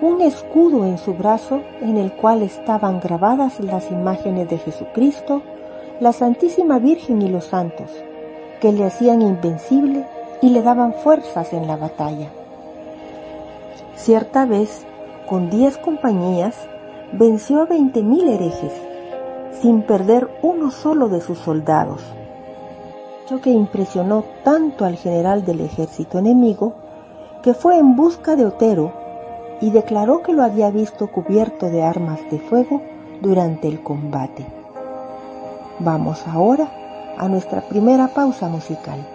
un 0.00 0.22
escudo 0.22 0.86
en 0.86 0.96
su 0.96 1.12
brazo 1.12 1.60
en 1.82 1.98
el 1.98 2.12
cual 2.12 2.42
estaban 2.42 3.00
grabadas 3.00 3.60
las 3.60 3.90
imágenes 3.90 4.48
de 4.48 4.58
Jesucristo, 4.58 5.42
la 6.00 6.12
Santísima 6.12 6.78
Virgen 6.78 7.20
y 7.20 7.28
los 7.28 7.44
santos, 7.46 7.90
que 8.60 8.72
le 8.72 8.84
hacían 8.84 9.20
invencible 9.20 10.06
y 10.42 10.50
le 10.50 10.62
daban 10.62 10.94
fuerzas 10.94 11.52
en 11.52 11.66
la 11.66 11.76
batalla. 11.76 12.28
Cierta 13.96 14.46
vez, 14.46 14.86
con 15.28 15.50
diez 15.50 15.76
compañías, 15.78 16.56
venció 17.12 17.62
a 17.62 17.66
veinte 17.66 18.02
mil 18.02 18.28
herejes, 18.28 18.72
sin 19.60 19.82
perder 19.82 20.28
uno 20.42 20.70
solo 20.70 21.08
de 21.08 21.20
sus 21.20 21.38
soldados, 21.38 22.02
hecho 23.22 23.40
que 23.40 23.50
impresionó 23.50 24.24
tanto 24.42 24.84
al 24.84 24.96
general 24.96 25.44
del 25.44 25.60
ejército 25.60 26.18
enemigo 26.18 26.74
que 27.42 27.54
fue 27.54 27.78
en 27.78 27.96
busca 27.96 28.36
de 28.36 28.46
Otero 28.46 28.92
y 29.60 29.70
declaró 29.70 30.22
que 30.22 30.32
lo 30.32 30.42
había 30.42 30.70
visto 30.70 31.08
cubierto 31.08 31.66
de 31.66 31.82
armas 31.82 32.18
de 32.30 32.38
fuego 32.38 32.82
durante 33.20 33.68
el 33.68 33.82
combate. 33.82 34.46
Vamos 35.78 36.26
ahora 36.26 36.68
a 37.18 37.28
nuestra 37.28 37.60
primera 37.62 38.08
pausa 38.08 38.48
musical. 38.48 39.06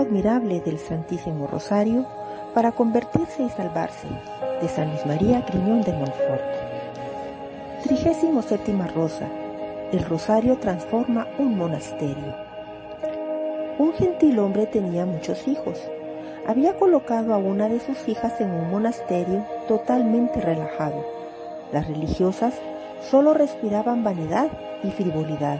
Admirable 0.00 0.60
del 0.60 0.78
Santísimo 0.78 1.46
Rosario 1.46 2.06
para 2.54 2.72
convertirse 2.72 3.42
y 3.42 3.48
salvarse, 3.50 4.08
de 4.60 4.68
San 4.68 4.88
Luis 4.90 5.04
María 5.06 5.40
Griñón 5.42 5.82
de 5.82 5.92
Montfort. 5.92 6.42
Trigésimo 7.84 8.42
séptima 8.42 8.86
Rosa. 8.86 9.28
El 9.92 10.04
Rosario 10.04 10.56
transforma 10.58 11.26
un 11.38 11.58
monasterio. 11.58 12.34
Un 13.78 13.92
gentil 13.92 14.38
hombre 14.38 14.66
tenía 14.66 15.04
muchos 15.04 15.46
hijos. 15.48 15.80
Había 16.46 16.74
colocado 16.74 17.34
a 17.34 17.38
una 17.38 17.68
de 17.68 17.80
sus 17.80 18.08
hijas 18.08 18.40
en 18.40 18.50
un 18.50 18.70
monasterio 18.70 19.44
totalmente 19.68 20.40
relajado. 20.40 21.04
Las 21.72 21.86
religiosas 21.88 22.54
solo 23.00 23.34
respiraban 23.34 24.04
vanidad 24.04 24.48
y 24.82 24.90
frivolidad. 24.90 25.58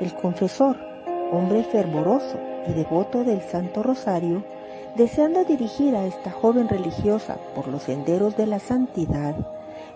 El 0.00 0.12
confesor, 0.14 0.76
hombre 1.32 1.64
fervoroso, 1.64 2.38
y 2.66 2.72
devoto 2.72 3.24
del 3.24 3.42
Santo 3.42 3.82
Rosario, 3.82 4.44
deseando 4.96 5.44
dirigir 5.44 5.94
a 5.96 6.06
esta 6.06 6.30
joven 6.30 6.68
religiosa 6.68 7.36
por 7.54 7.68
los 7.68 7.82
senderos 7.82 8.36
de 8.36 8.46
la 8.46 8.58
santidad, 8.58 9.34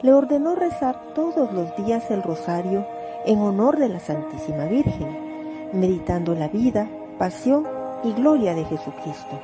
le 0.02 0.12
ordenó 0.12 0.54
rezar 0.54 1.00
todos 1.14 1.52
los 1.52 1.74
días 1.76 2.10
el 2.10 2.22
rosario 2.22 2.86
en 3.26 3.40
honor 3.40 3.78
de 3.78 3.88
la 3.88 4.00
Santísima 4.00 4.66
Virgen, 4.66 5.70
meditando 5.72 6.34
la 6.34 6.48
vida, 6.48 6.88
pasión 7.18 7.66
y 8.04 8.12
gloria 8.12 8.54
de 8.54 8.64
Jesucristo. 8.64 9.40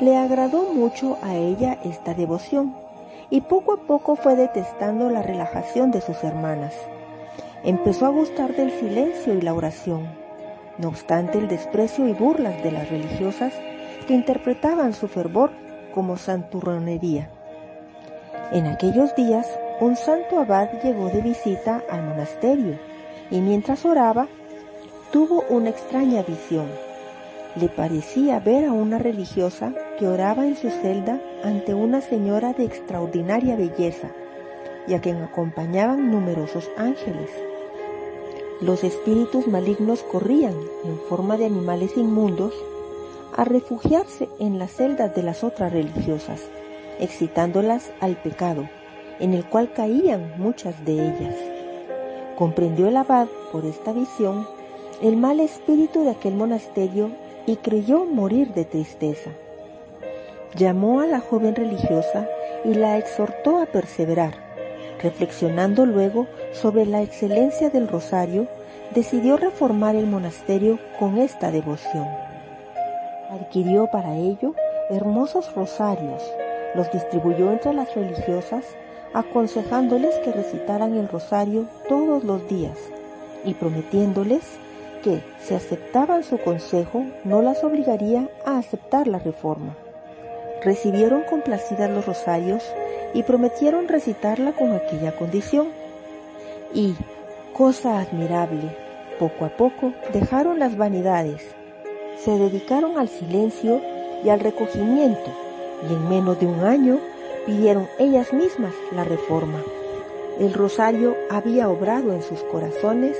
Le 0.00 0.16
agradó 0.16 0.72
mucho 0.72 1.18
a 1.22 1.34
ella 1.34 1.78
esta 1.84 2.14
devoción 2.14 2.74
y 3.30 3.40
poco 3.42 3.72
a 3.72 3.76
poco 3.78 4.16
fue 4.16 4.36
detestando 4.36 5.10
la 5.10 5.22
relajación 5.22 5.90
de 5.90 6.00
sus 6.00 6.22
hermanas. 6.22 6.74
Empezó 7.64 8.06
a 8.06 8.10
gustar 8.10 8.54
del 8.54 8.70
silencio 8.70 9.34
y 9.34 9.40
la 9.40 9.54
oración 9.54 10.17
no 10.78 10.88
obstante 10.88 11.38
el 11.38 11.48
desprecio 11.48 12.08
y 12.08 12.12
burlas 12.12 12.62
de 12.62 12.72
las 12.72 12.88
religiosas 12.88 13.52
que 14.06 14.14
interpretaban 14.14 14.94
su 14.94 15.08
fervor 15.08 15.50
como 15.94 16.16
santurronería. 16.16 17.30
En 18.52 18.66
aquellos 18.66 19.14
días, 19.14 19.46
un 19.80 19.96
santo 19.96 20.38
abad 20.38 20.68
llegó 20.82 21.10
de 21.10 21.20
visita 21.20 21.82
al 21.90 22.04
monasterio 22.04 22.78
y 23.30 23.40
mientras 23.40 23.84
oraba, 23.84 24.26
tuvo 25.12 25.44
una 25.50 25.70
extraña 25.70 26.22
visión. 26.22 26.66
Le 27.56 27.68
parecía 27.68 28.40
ver 28.40 28.64
a 28.64 28.72
una 28.72 28.98
religiosa 28.98 29.72
que 29.98 30.06
oraba 30.06 30.46
en 30.46 30.56
su 30.56 30.70
celda 30.70 31.20
ante 31.42 31.74
una 31.74 32.00
señora 32.00 32.52
de 32.52 32.64
extraordinaria 32.64 33.56
belleza 33.56 34.08
y 34.86 34.94
a 34.94 35.00
quien 35.00 35.22
acompañaban 35.22 36.10
numerosos 36.10 36.70
ángeles. 36.76 37.47
Los 38.60 38.82
espíritus 38.82 39.46
malignos 39.46 40.02
corrían, 40.02 40.54
en 40.84 40.98
forma 41.08 41.36
de 41.36 41.46
animales 41.46 41.96
inmundos, 41.96 42.52
a 43.36 43.44
refugiarse 43.44 44.28
en 44.40 44.58
las 44.58 44.72
celdas 44.72 45.14
de 45.14 45.22
las 45.22 45.44
otras 45.44 45.72
religiosas, 45.72 46.42
excitándolas 46.98 47.92
al 48.00 48.16
pecado, 48.16 48.68
en 49.20 49.32
el 49.32 49.44
cual 49.44 49.72
caían 49.72 50.34
muchas 50.38 50.84
de 50.84 50.94
ellas. 50.94 51.36
Comprendió 52.36 52.88
el 52.88 52.96
abad 52.96 53.28
por 53.52 53.64
esta 53.64 53.92
visión 53.92 54.44
el 55.00 55.16
mal 55.16 55.38
espíritu 55.38 56.02
de 56.02 56.10
aquel 56.10 56.34
monasterio 56.34 57.12
y 57.46 57.56
creyó 57.56 58.06
morir 58.06 58.52
de 58.54 58.64
tristeza. 58.64 59.30
Llamó 60.56 61.00
a 61.00 61.06
la 61.06 61.20
joven 61.20 61.54
religiosa 61.54 62.28
y 62.64 62.74
la 62.74 62.98
exhortó 62.98 63.58
a 63.58 63.66
perseverar 63.66 64.47
Reflexionando 65.02 65.86
luego 65.86 66.26
sobre 66.52 66.84
la 66.84 67.02
excelencia 67.02 67.70
del 67.70 67.88
rosario, 67.88 68.48
decidió 68.94 69.36
reformar 69.36 69.94
el 69.94 70.06
monasterio 70.06 70.78
con 70.98 71.18
esta 71.18 71.50
devoción. 71.50 72.08
Adquirió 73.30 73.88
para 73.90 74.16
ello 74.16 74.54
hermosos 74.90 75.54
rosarios, 75.54 76.22
los 76.74 76.90
distribuyó 76.90 77.52
entre 77.52 77.74
las 77.74 77.94
religiosas, 77.94 78.64
aconsejándoles 79.12 80.14
que 80.16 80.32
recitaran 80.32 80.96
el 80.96 81.08
rosario 81.08 81.66
todos 81.88 82.24
los 82.24 82.48
días 82.48 82.78
y 83.44 83.54
prometiéndoles 83.54 84.42
que, 85.02 85.22
si 85.38 85.54
aceptaban 85.54 86.24
su 86.24 86.38
consejo, 86.38 87.04
no 87.24 87.42
las 87.42 87.62
obligaría 87.62 88.28
a 88.44 88.58
aceptar 88.58 89.06
la 89.06 89.18
reforma. 89.18 89.76
Recibieron 90.62 91.22
complacidas 91.22 91.90
los 91.90 92.06
rosarios 92.06 92.64
y 93.14 93.22
prometieron 93.22 93.88
recitarla 93.88 94.52
con 94.52 94.72
aquella 94.72 95.16
condición. 95.16 95.68
Y, 96.74 96.94
cosa 97.52 98.00
admirable, 98.00 98.76
poco 99.18 99.44
a 99.44 99.48
poco 99.50 99.92
dejaron 100.12 100.58
las 100.58 100.76
vanidades, 100.76 101.42
se 102.24 102.32
dedicaron 102.32 102.98
al 102.98 103.08
silencio 103.08 103.80
y 104.24 104.28
al 104.28 104.40
recogimiento, 104.40 105.30
y 105.88 105.92
en 105.92 106.08
menos 106.08 106.38
de 106.40 106.46
un 106.46 106.60
año 106.60 106.98
pidieron 107.46 107.88
ellas 107.98 108.32
mismas 108.32 108.74
la 108.92 109.04
reforma. 109.04 109.62
El 110.38 110.54
rosario 110.54 111.16
había 111.30 111.68
obrado 111.68 112.12
en 112.12 112.22
sus 112.22 112.40
corazones 112.44 113.16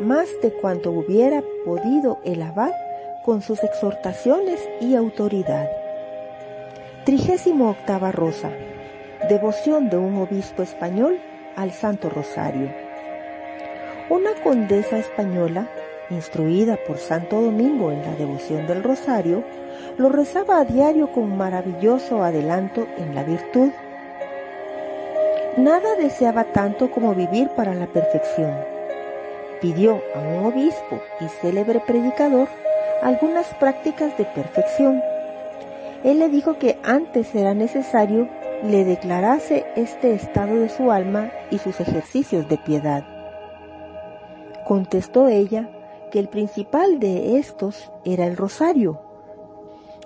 más 0.00 0.28
de 0.42 0.52
cuanto 0.52 0.90
hubiera 0.90 1.42
podido 1.64 2.18
el 2.24 2.42
abad 2.42 2.72
con 3.24 3.42
sus 3.42 3.62
exhortaciones 3.62 4.60
y 4.80 4.94
autoridad. 4.94 5.85
Trigésimo 7.06 7.70
octava 7.70 8.10
Rosa. 8.10 8.50
Devoción 9.28 9.88
de 9.90 9.96
un 9.96 10.16
obispo 10.16 10.64
español 10.64 11.20
al 11.54 11.70
Santo 11.70 12.10
Rosario. 12.10 12.68
Una 14.10 14.34
condesa 14.42 14.98
española, 14.98 15.68
instruida 16.10 16.76
por 16.84 16.98
Santo 16.98 17.40
Domingo 17.40 17.92
en 17.92 18.02
la 18.02 18.16
devoción 18.16 18.66
del 18.66 18.82
Rosario, 18.82 19.44
lo 19.98 20.08
rezaba 20.08 20.58
a 20.58 20.64
diario 20.64 21.12
con 21.12 21.36
maravilloso 21.36 22.24
adelanto 22.24 22.88
en 22.98 23.14
la 23.14 23.22
virtud. 23.22 23.70
Nada 25.58 25.94
deseaba 25.94 26.42
tanto 26.42 26.90
como 26.90 27.14
vivir 27.14 27.50
para 27.50 27.76
la 27.76 27.86
perfección. 27.86 28.52
Pidió 29.60 30.02
a 30.12 30.18
un 30.18 30.46
obispo 30.46 31.00
y 31.20 31.28
célebre 31.40 31.78
predicador 31.86 32.48
algunas 33.00 33.46
prácticas 33.60 34.18
de 34.18 34.24
perfección. 34.24 35.00
Él 36.06 36.20
le 36.20 36.28
dijo 36.28 36.56
que 36.56 36.78
antes 36.84 37.34
era 37.34 37.52
necesario 37.52 38.28
le 38.62 38.84
declarase 38.84 39.66
este 39.74 40.14
estado 40.14 40.54
de 40.54 40.68
su 40.68 40.92
alma 40.92 41.32
y 41.50 41.58
sus 41.58 41.80
ejercicios 41.80 42.48
de 42.48 42.58
piedad. 42.58 43.04
Contestó 44.64 45.26
ella 45.26 45.68
que 46.12 46.20
el 46.20 46.28
principal 46.28 47.00
de 47.00 47.38
estos 47.38 47.90
era 48.04 48.28
el 48.28 48.36
rosario, 48.36 49.00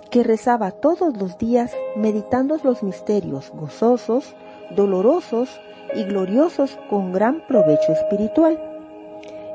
que 0.09 0.23
rezaba 0.23 0.71
todos 0.71 1.15
los 1.15 1.37
días 1.37 1.71
meditando 1.95 2.57
los 2.63 2.81
misterios 2.81 3.51
gozosos, 3.53 4.35
dolorosos 4.71 5.61
y 5.93 6.03
gloriosos 6.05 6.79
con 6.89 7.11
gran 7.11 7.45
provecho 7.45 7.91
espiritual. 7.91 8.59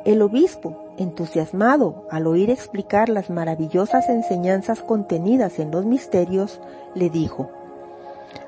El 0.04 0.22
obispo, 0.22 0.85
entusiasmado 0.98 2.06
al 2.10 2.26
oír 2.26 2.50
explicar 2.50 3.08
las 3.08 3.30
maravillosas 3.30 4.08
enseñanzas 4.08 4.82
contenidas 4.82 5.58
en 5.58 5.70
los 5.70 5.84
misterios, 5.84 6.60
le 6.94 7.10
dijo, 7.10 7.50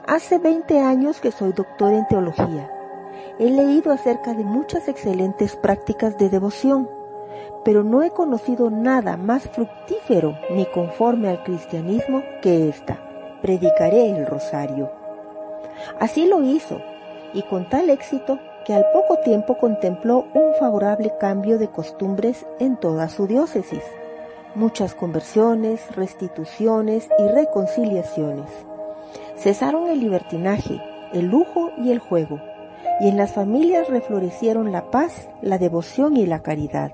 Hace 0.06 0.38
20 0.38 0.80
años 0.80 1.20
que 1.20 1.32
soy 1.32 1.52
doctor 1.52 1.92
en 1.92 2.06
teología. 2.08 2.70
He 3.38 3.50
leído 3.50 3.92
acerca 3.92 4.34
de 4.34 4.44
muchas 4.44 4.88
excelentes 4.88 5.54
prácticas 5.56 6.16
de 6.18 6.28
devoción 6.28 6.88
pero 7.64 7.84
no 7.84 8.02
he 8.02 8.10
conocido 8.10 8.70
nada 8.70 9.16
más 9.16 9.42
fructífero 9.42 10.38
ni 10.50 10.64
conforme 10.66 11.28
al 11.28 11.42
cristianismo 11.42 12.22
que 12.40 12.68
esta. 12.68 12.98
Predicaré 13.42 14.10
el 14.10 14.26
rosario. 14.26 14.90
Así 16.00 16.26
lo 16.26 16.42
hizo, 16.42 16.80
y 17.32 17.42
con 17.42 17.68
tal 17.68 17.90
éxito 17.90 18.38
que 18.68 18.74
al 18.74 18.84
poco 18.92 19.16
tiempo 19.24 19.56
contempló 19.56 20.26
un 20.34 20.52
favorable 20.60 21.14
cambio 21.18 21.58
de 21.58 21.68
costumbres 21.68 22.46
en 22.60 22.76
toda 22.76 23.08
su 23.08 23.26
diócesis, 23.26 23.82
muchas 24.54 24.94
conversiones, 24.94 25.80
restituciones 25.96 27.08
y 27.18 27.26
reconciliaciones. 27.26 28.50
Cesaron 29.38 29.88
el 29.88 30.00
libertinaje, 30.00 30.82
el 31.14 31.26
lujo 31.26 31.72
y 31.78 31.92
el 31.92 31.98
juego, 31.98 32.40
y 33.00 33.08
en 33.08 33.16
las 33.16 33.32
familias 33.32 33.88
reflorecieron 33.88 34.70
la 34.70 34.90
paz, 34.90 35.30
la 35.40 35.56
devoción 35.56 36.18
y 36.18 36.26
la 36.26 36.42
caridad 36.42 36.92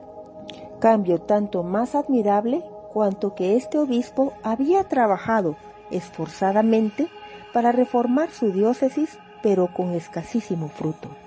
cambio 0.84 1.18
tanto 1.18 1.62
más 1.62 1.94
admirable 1.94 2.62
cuanto 2.92 3.34
que 3.34 3.56
este 3.56 3.78
obispo 3.78 4.34
había 4.42 4.84
trabajado 4.84 5.56
esforzadamente 5.90 7.08
para 7.54 7.72
reformar 7.72 8.30
su 8.30 8.52
diócesis, 8.52 9.18
pero 9.42 9.72
con 9.72 9.94
escasísimo 9.94 10.68
fruto. 10.68 11.23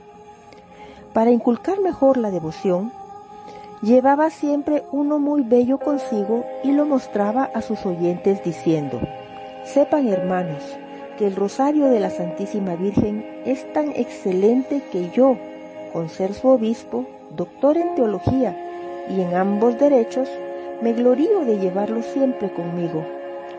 Para 1.13 1.32
inculcar 1.32 1.80
mejor 1.82 2.17
la 2.17 2.32
devoción, 2.32 2.91
llevaba 3.82 4.30
siempre 4.30 4.84
uno 4.91 5.20
muy 5.20 5.43
bello 5.43 5.80
consigo 5.80 6.46
y 6.63 6.72
lo 6.72 6.86
mostraba 6.86 7.50
a 7.54 7.62
sus 7.62 7.86
oyentes 7.86 8.43
diciendo, 8.43 9.00
sepan 9.63 10.08
hermanos, 10.08 10.63
que 11.17 11.28
el 11.28 11.36
rosario 11.36 11.88
de 11.88 12.00
la 12.00 12.12
Santísima 12.12 12.76
Virgen 12.76 13.26
es 13.46 13.72
tan 13.74 13.89
excelente 13.89 14.84
que 14.91 15.10
yo, 15.10 15.36
con 15.91 16.10
ser 16.10 16.34
su 16.34 16.48
obispo, 16.48 17.06
doctor 17.36 17.78
en 17.78 17.96
teología 17.96 18.56
y 19.10 19.22
en 19.22 19.36
ambos 19.36 19.80
derechos 19.80 20.30
me 20.82 20.93
glorío 20.93 21.43
de 21.43 21.58
llevarlo 21.58 22.04
siempre 22.04 22.52
conmigo, 22.52 23.04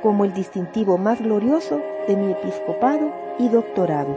como 0.02 0.24
el 0.24 0.32
distintivo 0.32 0.98
más 0.98 1.20
glorioso 1.20 1.80
de 2.06 2.16
mi 2.16 2.32
episcopado 2.32 3.12
y 3.38 3.48
doctorado. 3.48 4.16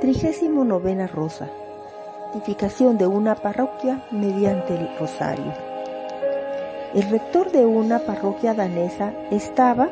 Trigésimo 0.00 0.64
novena 0.64 1.06
Rosa. 1.06 1.50
De 2.32 3.06
una 3.08 3.34
parroquia 3.34 4.02
mediante 4.12 4.76
el 4.76 4.88
rosario. 5.00 5.52
El 6.94 7.10
rector 7.10 7.50
de 7.50 7.66
una 7.66 7.98
parroquia 7.98 8.54
danesa 8.54 9.12
estaba 9.32 9.88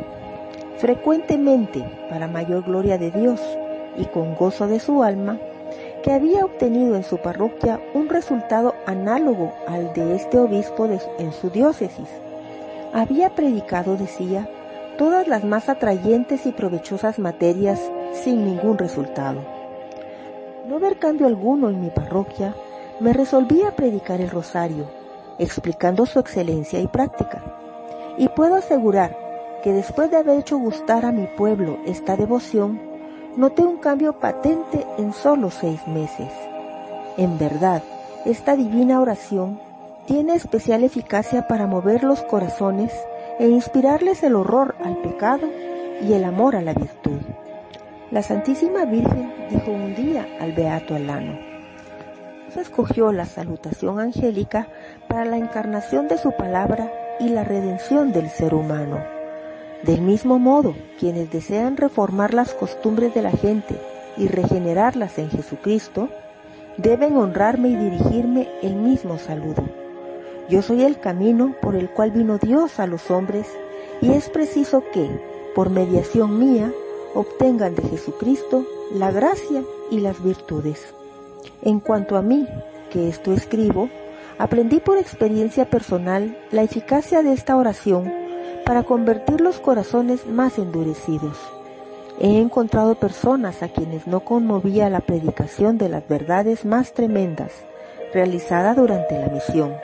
frecuentemente, 0.77 1.85
para 2.09 2.29
mayor 2.29 2.63
gloria 2.63 2.97
de 2.97 3.11
Dios 3.11 3.41
y 3.97 4.05
con 4.05 4.37
gozo 4.37 4.69
de 4.69 4.79
su 4.79 5.03
alma, 5.03 5.37
que 6.05 6.13
había 6.13 6.45
obtenido 6.45 6.95
en 6.95 7.03
su 7.03 7.19
parroquia 7.19 7.81
un 7.93 8.09
resultado 8.09 8.77
análogo 8.87 9.53
al 9.67 9.93
de 9.93 10.15
este 10.15 10.39
obispo 10.39 10.87
en 11.19 11.33
su 11.33 11.51
diócesis. 11.51 12.09
Había 12.93 13.31
predicado, 13.31 13.97
decía, 13.97 14.49
todas 14.97 15.27
las 15.27 15.43
más 15.43 15.69
atrayentes 15.69 16.47
y 16.47 16.53
provechosas 16.53 17.19
materias 17.19 17.81
sin 18.13 18.45
ningún 18.45 18.79
resultado. 18.79 19.58
No 20.69 20.79
ver 20.79 20.99
cambio 20.99 21.27
alguno 21.27 21.71
en 21.71 21.81
mi 21.81 21.89
parroquia, 21.89 22.55
me 23.01 23.15
resolví 23.15 23.63
a 23.63 23.75
predicar 23.75 24.21
el 24.21 24.29
rosario, 24.29 24.85
explicando 25.39 26.05
su 26.05 26.19
excelencia 26.19 26.79
y 26.79 26.87
práctica. 26.87 27.43
Y 28.19 28.29
puedo 28.29 28.57
asegurar 28.57 29.17
que 29.63 29.73
después 29.73 30.11
de 30.11 30.19
haber 30.19 30.41
hecho 30.41 30.59
gustar 30.59 31.07
a 31.07 31.13
mi 31.13 31.27
pueblo 31.27 31.79
esta 31.87 32.17
devoción, 32.17 32.79
noté 33.35 33.63
un 33.63 33.79
cambio 33.79 34.19
patente 34.19 34.87
en 34.99 35.15
solo 35.15 35.51
seis 35.51 35.81
meses. 35.89 36.31
En 37.17 37.39
verdad, 37.39 37.83
esta 38.27 38.55
divina 38.55 39.01
oración 39.01 39.59
tiene 40.05 40.35
especial 40.35 40.85
eficacia 40.85 41.49
para 41.49 41.67
mover 41.67 42.05
los 42.05 42.21
corazones 42.25 42.93
e 43.39 43.49
inspirarles 43.49 44.23
el 44.23 44.37
horror 44.37 44.75
al 44.85 44.99
pecado 44.99 45.47
y 46.07 46.13
el 46.13 46.25
amor 46.25 46.57
a 46.57 46.61
la 46.61 46.75
virtud. 46.75 47.21
La 48.11 48.23
Santísima 48.23 48.87
Virgen 48.87 49.35
dijo 49.51 49.71
un 49.71 49.95
día 49.95 50.27
al 50.41 50.53
Beato 50.53 50.95
Alano, 50.95 51.39
escogió 52.57 53.13
la 53.13 53.27
salutación 53.27 54.01
angélica 54.01 54.67
para 55.09 55.27
la 55.27 55.37
encarnación 55.37 56.09
de 56.09 56.17
su 56.17 56.33
palabra 56.33 56.91
y 57.21 57.29
la 57.29 57.45
redención 57.45 58.13
del 58.13 58.31
ser 58.31 58.55
humano. 58.55 58.99
Del 59.83 60.01
mismo 60.01 60.39
modo, 60.39 60.75
quienes 60.99 61.31
desean 61.31 61.77
reformar 61.77 62.33
las 62.33 62.55
costumbres 62.55 63.13
de 63.13 63.21
la 63.21 63.31
gente 63.31 63.79
y 64.17 64.27
regenerarlas 64.29 65.19
en 65.19 65.29
Jesucristo, 65.29 66.09
deben 66.79 67.15
honrarme 67.15 67.69
y 67.69 67.77
dirigirme 67.77 68.49
el 68.63 68.75
mismo 68.75 69.19
saludo. 69.19 69.65
Yo 70.49 70.63
soy 70.63 70.83
el 70.83 70.99
camino 70.99 71.55
por 71.61 71.77
el 71.77 71.91
cual 71.91 72.13
vino 72.13 72.39
Dios 72.39 72.81
a 72.81 72.87
los 72.87 73.11
hombres 73.11 73.47
y 74.01 74.13
es 74.13 74.31
preciso 74.31 74.83
que, 74.95 75.11
por 75.55 75.69
mediación 75.69 76.39
mía, 76.39 76.73
obtengan 77.19 77.75
de 77.75 77.83
Jesucristo 77.83 78.65
la 78.95 79.11
gracia 79.11 79.65
y 79.91 79.99
las 79.99 80.23
virtudes. 80.23 80.95
En 81.63 81.81
cuanto 81.81 82.17
a 82.17 82.23
mí, 82.23 82.47
que 82.91 83.09
esto 83.09 83.33
escribo, 83.33 83.89
aprendí 84.39 84.79
por 84.79 84.99
experiencia 84.99 85.69
personal 85.69 86.39
la 86.53 86.63
eficacia 86.63 87.25
de 87.25 87.33
esta 87.33 87.57
oración 87.57 88.13
para 88.65 88.85
convertir 88.85 89.41
los 89.41 89.59
corazones 89.59 90.27
más 90.27 90.59
endurecidos. 90.59 91.37
He 92.21 92.39
encontrado 92.39 92.95
personas 92.95 93.65
a 93.65 93.69
quienes 93.69 94.07
no 94.07 94.21
conmovía 94.21 94.89
la 94.89 95.01
predicación 95.01 95.77
de 95.77 95.89
las 95.89 96.07
verdades 96.07 96.65
más 96.65 96.93
tremendas 96.93 97.51
realizada 98.15 98.75
durante 98.75 99.19
la 99.19 99.29
misión. 99.29 99.75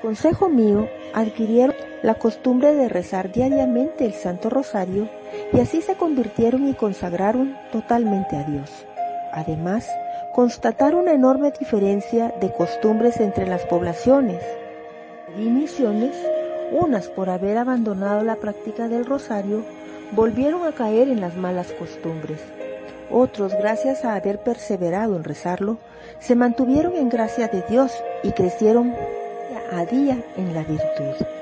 Consejo 0.00 0.48
mío, 0.48 0.88
adquirieron 1.12 1.76
la 2.02 2.14
costumbre 2.14 2.74
de 2.74 2.88
rezar 2.88 3.30
diariamente 3.30 4.04
el 4.04 4.12
Santo 4.12 4.50
Rosario 4.50 5.08
y 5.52 5.60
así 5.60 5.82
se 5.82 5.94
convirtieron 5.94 6.68
y 6.68 6.74
consagraron 6.74 7.56
totalmente 7.70 8.36
a 8.36 8.44
Dios. 8.44 8.70
Además, 9.32 9.88
constataron 10.34 11.02
una 11.02 11.12
enorme 11.12 11.52
diferencia 11.58 12.34
de 12.40 12.52
costumbres 12.52 13.20
entre 13.20 13.46
las 13.46 13.62
poblaciones 13.62 14.42
y 15.38 15.48
unas 16.72 17.08
por 17.08 17.30
haber 17.30 17.58
abandonado 17.58 18.24
la 18.24 18.36
práctica 18.36 18.88
del 18.88 19.04
rosario, 19.04 19.62
volvieron 20.12 20.66
a 20.66 20.72
caer 20.72 21.08
en 21.08 21.20
las 21.20 21.36
malas 21.36 21.72
costumbres. 21.72 22.40
Otros, 23.10 23.52
gracias 23.52 24.04
a 24.04 24.14
haber 24.14 24.38
perseverado 24.38 25.16
en 25.16 25.24
rezarlo, 25.24 25.78
se 26.18 26.34
mantuvieron 26.34 26.96
en 26.96 27.10
gracia 27.10 27.48
de 27.48 27.62
Dios 27.68 27.92
y 28.22 28.32
crecieron 28.32 28.94
a 29.72 29.84
día 29.84 30.18
en 30.36 30.54
la 30.54 30.62
virtud. 30.62 31.41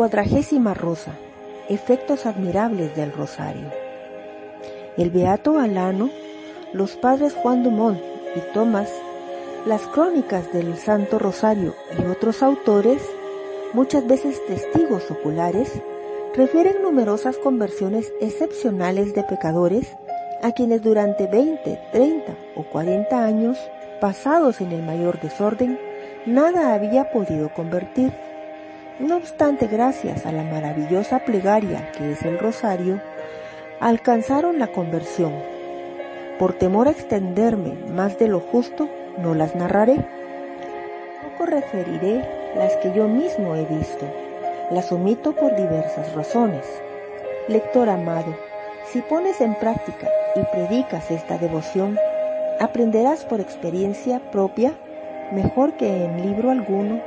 Cuadragésima 0.00 0.72
Rosa. 0.72 1.12
Efectos 1.68 2.24
admirables 2.24 2.96
del 2.96 3.12
Rosario. 3.12 3.70
El 4.96 5.10
Beato 5.10 5.58
Alano, 5.58 6.08
los 6.72 6.96
padres 6.96 7.34
Juan 7.34 7.62
Dumont 7.62 8.00
y 8.34 8.40
Tomás, 8.54 8.90
las 9.66 9.82
crónicas 9.82 10.54
del 10.54 10.78
Santo 10.78 11.18
Rosario 11.18 11.74
y 11.98 12.06
otros 12.06 12.42
autores, 12.42 13.02
muchas 13.74 14.06
veces 14.06 14.40
testigos 14.46 15.10
oculares, 15.10 15.70
refieren 16.34 16.80
numerosas 16.80 17.36
conversiones 17.36 18.10
excepcionales 18.22 19.14
de 19.14 19.22
pecadores 19.24 19.98
a 20.42 20.52
quienes 20.52 20.80
durante 20.80 21.26
20, 21.26 21.78
30 21.92 22.36
o 22.56 22.62
40 22.62 23.22
años, 23.22 23.58
pasados 24.00 24.62
en 24.62 24.72
el 24.72 24.82
mayor 24.82 25.20
desorden, 25.20 25.78
nada 26.24 26.72
había 26.72 27.10
podido 27.10 27.52
convertir. 27.52 28.29
No 29.00 29.16
obstante, 29.16 29.66
gracias 29.66 30.26
a 30.26 30.32
la 30.32 30.42
maravillosa 30.42 31.20
plegaria 31.20 31.90
que 31.92 32.12
es 32.12 32.22
el 32.22 32.38
rosario, 32.38 33.00
alcanzaron 33.80 34.58
la 34.58 34.66
conversión. 34.66 35.32
Por 36.38 36.52
temor 36.52 36.86
a 36.86 36.90
extenderme 36.90 37.72
más 37.88 38.18
de 38.18 38.28
lo 38.28 38.40
justo, 38.40 38.90
no 39.16 39.34
las 39.34 39.56
narraré. 39.56 40.04
Poco 41.22 41.46
referiré 41.46 42.28
las 42.54 42.76
que 42.76 42.92
yo 42.92 43.08
mismo 43.08 43.56
he 43.56 43.64
visto. 43.64 44.04
Las 44.70 44.92
omito 44.92 45.32
por 45.34 45.56
diversas 45.56 46.12
razones. 46.12 46.66
Lector 47.48 47.88
amado, 47.88 48.36
si 48.92 49.00
pones 49.00 49.40
en 49.40 49.54
práctica 49.54 50.08
y 50.36 50.42
predicas 50.54 51.10
esta 51.10 51.38
devoción, 51.38 51.98
aprenderás 52.60 53.24
por 53.24 53.40
experiencia 53.40 54.20
propia, 54.30 54.74
mejor 55.32 55.72
que 55.78 56.04
en 56.04 56.20
libro 56.20 56.50
alguno, 56.50 57.00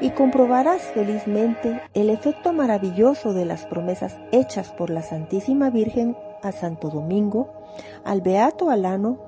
y 0.00 0.10
comprobarás 0.10 0.82
felizmente 0.82 1.80
el 1.94 2.10
efecto 2.10 2.52
maravilloso 2.52 3.34
de 3.34 3.44
las 3.44 3.66
promesas 3.66 4.16
hechas 4.32 4.72
por 4.72 4.90
la 4.90 5.02
Santísima 5.02 5.70
Virgen 5.70 6.16
a 6.42 6.52
Santo 6.52 6.88
Domingo, 6.88 7.52
al 8.04 8.20
Beato 8.22 8.70
Alano 8.70 9.18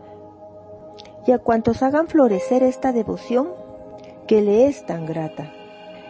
y 1.27 1.33
a 1.33 1.39
cuantos 1.39 1.83
hagan 1.83 2.09
florecer 2.09 2.63
esta 2.63 2.93
devoción 2.93 3.51
que 4.27 4.41
le 4.41 4.67
es 4.67 4.87
tan 4.87 5.05
grata, 5.05 5.53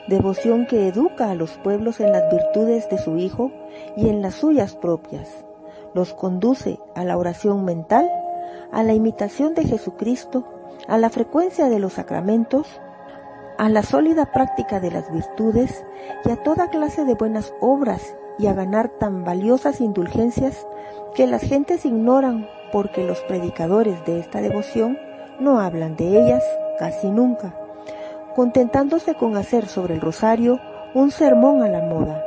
devoción 0.07 0.67
que 0.67 0.87
educa 0.89 1.31
a 1.31 1.35
los 1.35 1.53
pueblos 1.59 2.01
en 2.01 2.13
las 2.13 2.31
virtudes 2.31 2.89
de 2.89 2.99
su 2.99 3.17
Hijo 3.17 3.51
y 3.97 4.09
en 4.09 4.23
las 4.23 4.35
suyas 4.35 4.77
propias, 4.77 5.45
los 5.95 6.15
conduce 6.15 6.79
a 6.95 7.05
la 7.05 7.19
oración 7.19 7.65
mental, 7.65 8.11
a 8.71 8.83
la 8.83 8.95
imitación 8.95 9.55
de 9.55 9.65
Jesucristo, 9.65 10.45
a 10.89 10.99
la 10.99 11.11
frecuencia 11.11 11.69
de 11.69 11.79
los 11.79 11.95
sacramentos, 11.95 12.81
a 13.59 13.69
la 13.69 13.83
sólida 13.83 14.33
práctica 14.33 14.81
de 14.81 14.91
las 14.91 15.11
virtudes 15.13 15.85
y 16.25 16.31
a 16.31 16.37
toda 16.37 16.71
clase 16.71 17.05
de 17.05 17.15
buenas 17.15 17.55
obras 17.61 18.17
y 18.39 18.47
a 18.47 18.55
ganar 18.55 18.89
tan 18.89 19.25
valiosas 19.25 19.81
indulgencias 19.81 20.67
que 21.15 21.27
las 21.27 21.43
gentes 21.43 21.85
ignoran 21.85 22.49
porque 22.73 23.05
los 23.05 23.21
predicadores 23.23 24.05
de 24.07 24.19
esta 24.19 24.41
devoción 24.41 24.99
no 25.39 25.61
hablan 25.61 25.97
de 25.97 26.21
ellas 26.21 26.43
casi 26.79 27.11
nunca, 27.11 27.55
contentándose 28.35 29.15
con 29.15 29.37
hacer 29.37 29.67
sobre 29.67 29.95
el 29.95 30.01
rosario 30.01 30.59
un 30.95 31.11
sermón 31.11 31.63
a 31.63 31.69
la 31.69 31.83
moda, 31.83 32.23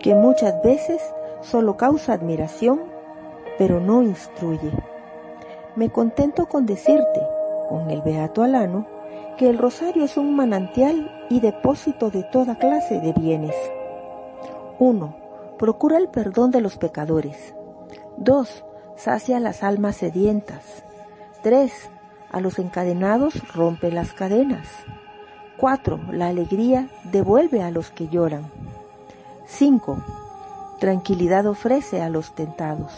que 0.00 0.14
muchas 0.14 0.62
veces 0.62 1.02
solo 1.40 1.76
causa 1.76 2.12
admiración, 2.12 2.82
pero 3.58 3.80
no 3.80 4.02
instruye. 4.02 4.70
Me 5.74 5.90
contento 5.90 6.46
con 6.46 6.66
decirte, 6.66 7.20
con 7.68 7.90
el 7.90 8.02
Beato 8.02 8.42
Alano, 8.42 8.86
que 9.36 9.48
el 9.50 9.58
rosario 9.58 10.04
es 10.04 10.16
un 10.16 10.34
manantial 10.34 11.26
y 11.28 11.40
depósito 11.40 12.10
de 12.10 12.22
toda 12.22 12.56
clase 12.56 13.00
de 13.00 13.12
bienes. 13.12 13.54
1. 14.78 15.16
Procura 15.58 15.98
el 15.98 16.08
perdón 16.08 16.50
de 16.50 16.60
los 16.60 16.76
pecadores. 16.78 17.54
2. 18.16 18.64
Sacia 18.96 19.40
las 19.40 19.62
almas 19.62 19.96
sedientas. 19.96 20.84
3. 21.42 21.72
A 22.30 22.40
los 22.40 22.58
encadenados 22.58 23.34
rompe 23.54 23.92
las 23.92 24.12
cadenas. 24.12 24.68
4. 25.58 26.12
La 26.12 26.28
alegría 26.28 26.88
devuelve 27.04 27.62
a 27.62 27.70
los 27.70 27.90
que 27.90 28.08
lloran. 28.08 28.50
5. 29.46 29.98
Tranquilidad 30.80 31.46
ofrece 31.46 32.02
a 32.02 32.08
los 32.08 32.34
tentados. 32.34 32.92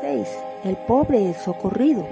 6. 0.00 0.28
El 0.64 0.76
pobre 0.76 1.30
es 1.30 1.38
socorrido. 1.38 2.06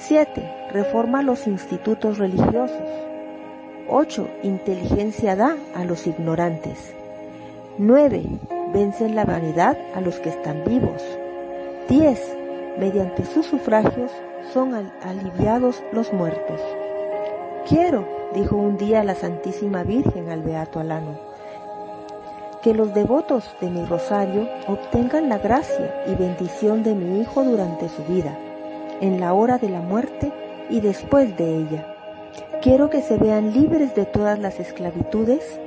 7. 0.00 0.42
Reforma 0.72 1.22
los 1.22 1.46
institutos 1.46 2.16
religiosos. 2.16 2.88
8. 3.86 4.28
Inteligencia 4.44 5.36
da 5.36 5.56
a 5.74 5.84
los 5.84 6.06
ignorantes. 6.06 6.94
9. 7.76 8.22
Vencen 8.72 9.14
la 9.14 9.26
vanidad 9.26 9.76
a 9.94 10.00
los 10.00 10.18
que 10.18 10.30
están 10.30 10.64
vivos. 10.64 11.02
10. 11.90 12.36
Mediante 12.78 13.26
sus 13.26 13.44
sufragios 13.44 14.10
son 14.54 14.74
aliviados 15.02 15.82
los 15.92 16.12
muertos. 16.14 16.60
Quiero, 17.68 18.08
dijo 18.34 18.56
un 18.56 18.78
día 18.78 19.04
la 19.04 19.14
Santísima 19.14 19.82
Virgen 19.82 20.30
al 20.30 20.42
Beato 20.42 20.80
Alano, 20.80 21.20
que 22.62 22.72
los 22.72 22.94
devotos 22.94 23.44
de 23.60 23.68
mi 23.68 23.84
rosario 23.84 24.48
obtengan 24.66 25.28
la 25.28 25.38
gracia 25.38 26.04
y 26.06 26.14
bendición 26.14 26.82
de 26.82 26.94
mi 26.94 27.20
Hijo 27.20 27.44
durante 27.44 27.90
su 27.90 28.02
vida 28.04 28.34
en 29.00 29.20
la 29.20 29.32
hora 29.34 29.58
de 29.58 29.68
la 29.68 29.80
muerte 29.80 30.32
y 30.68 30.80
después 30.80 31.36
de 31.36 31.56
ella. 31.56 31.96
Quiero 32.62 32.90
que 32.90 33.02
se 33.02 33.16
vean 33.16 33.52
libres 33.52 33.94
de 33.94 34.04
todas 34.04 34.38
las 34.38 34.60
esclavitudes 34.60 35.60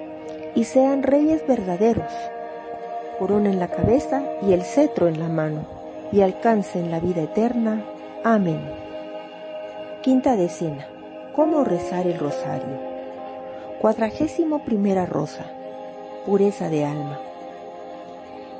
y 0.56 0.65
sean 0.65 1.04
reyes 1.04 1.46
verdaderos, 1.48 2.12
corona 3.17 3.50
en 3.50 3.60
la 3.60 3.67
cabeza 3.67 4.24
y 4.41 4.54
el 4.54 4.63
cetro 4.63 5.08
en 5.08 5.19
la 5.19 5.28
mano, 5.28 5.65
y 6.12 6.22
alcancen 6.22 6.91
la 6.91 7.00
vida 7.00 7.24
eterna. 7.24 7.84
Amén. 8.24 8.62
Quinta 10.02 10.36
decena. 10.36 10.88
¿Cómo 11.36 11.63
rezar 11.63 12.06
el 12.06 12.19
rosario? 12.19 12.78
Cuadragésimo 13.82 14.60
primera 14.60 15.08
rosa. 15.08 15.46
Pureza 16.28 16.69
de 16.69 16.86
alma. 16.86 17.19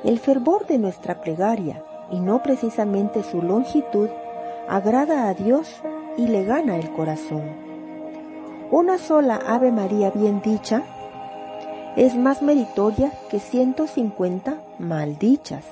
El 0.02 0.18
fervor 0.18 0.66
de 0.66 0.78
nuestra 0.78 1.20
plegaria, 1.20 1.82
y 2.10 2.18
no 2.18 2.42
precisamente 2.42 3.22
su 3.22 3.40
longitud, 3.40 4.08
agrada 4.68 5.28
a 5.28 5.34
Dios 5.34 5.82
y 6.16 6.28
le 6.28 6.44
gana 6.44 6.76
el 6.76 6.90
corazón. 6.90 7.42
Una 8.70 8.98
sola 8.98 9.40
Ave 9.46 9.70
María 9.70 10.10
bien 10.10 10.40
dicha 10.42 10.82
es 11.96 12.16
más 12.16 12.42
meritoria 12.42 13.12
que 13.30 13.38
150 13.38 14.56
mal 14.78 15.18
dichas. 15.18 15.64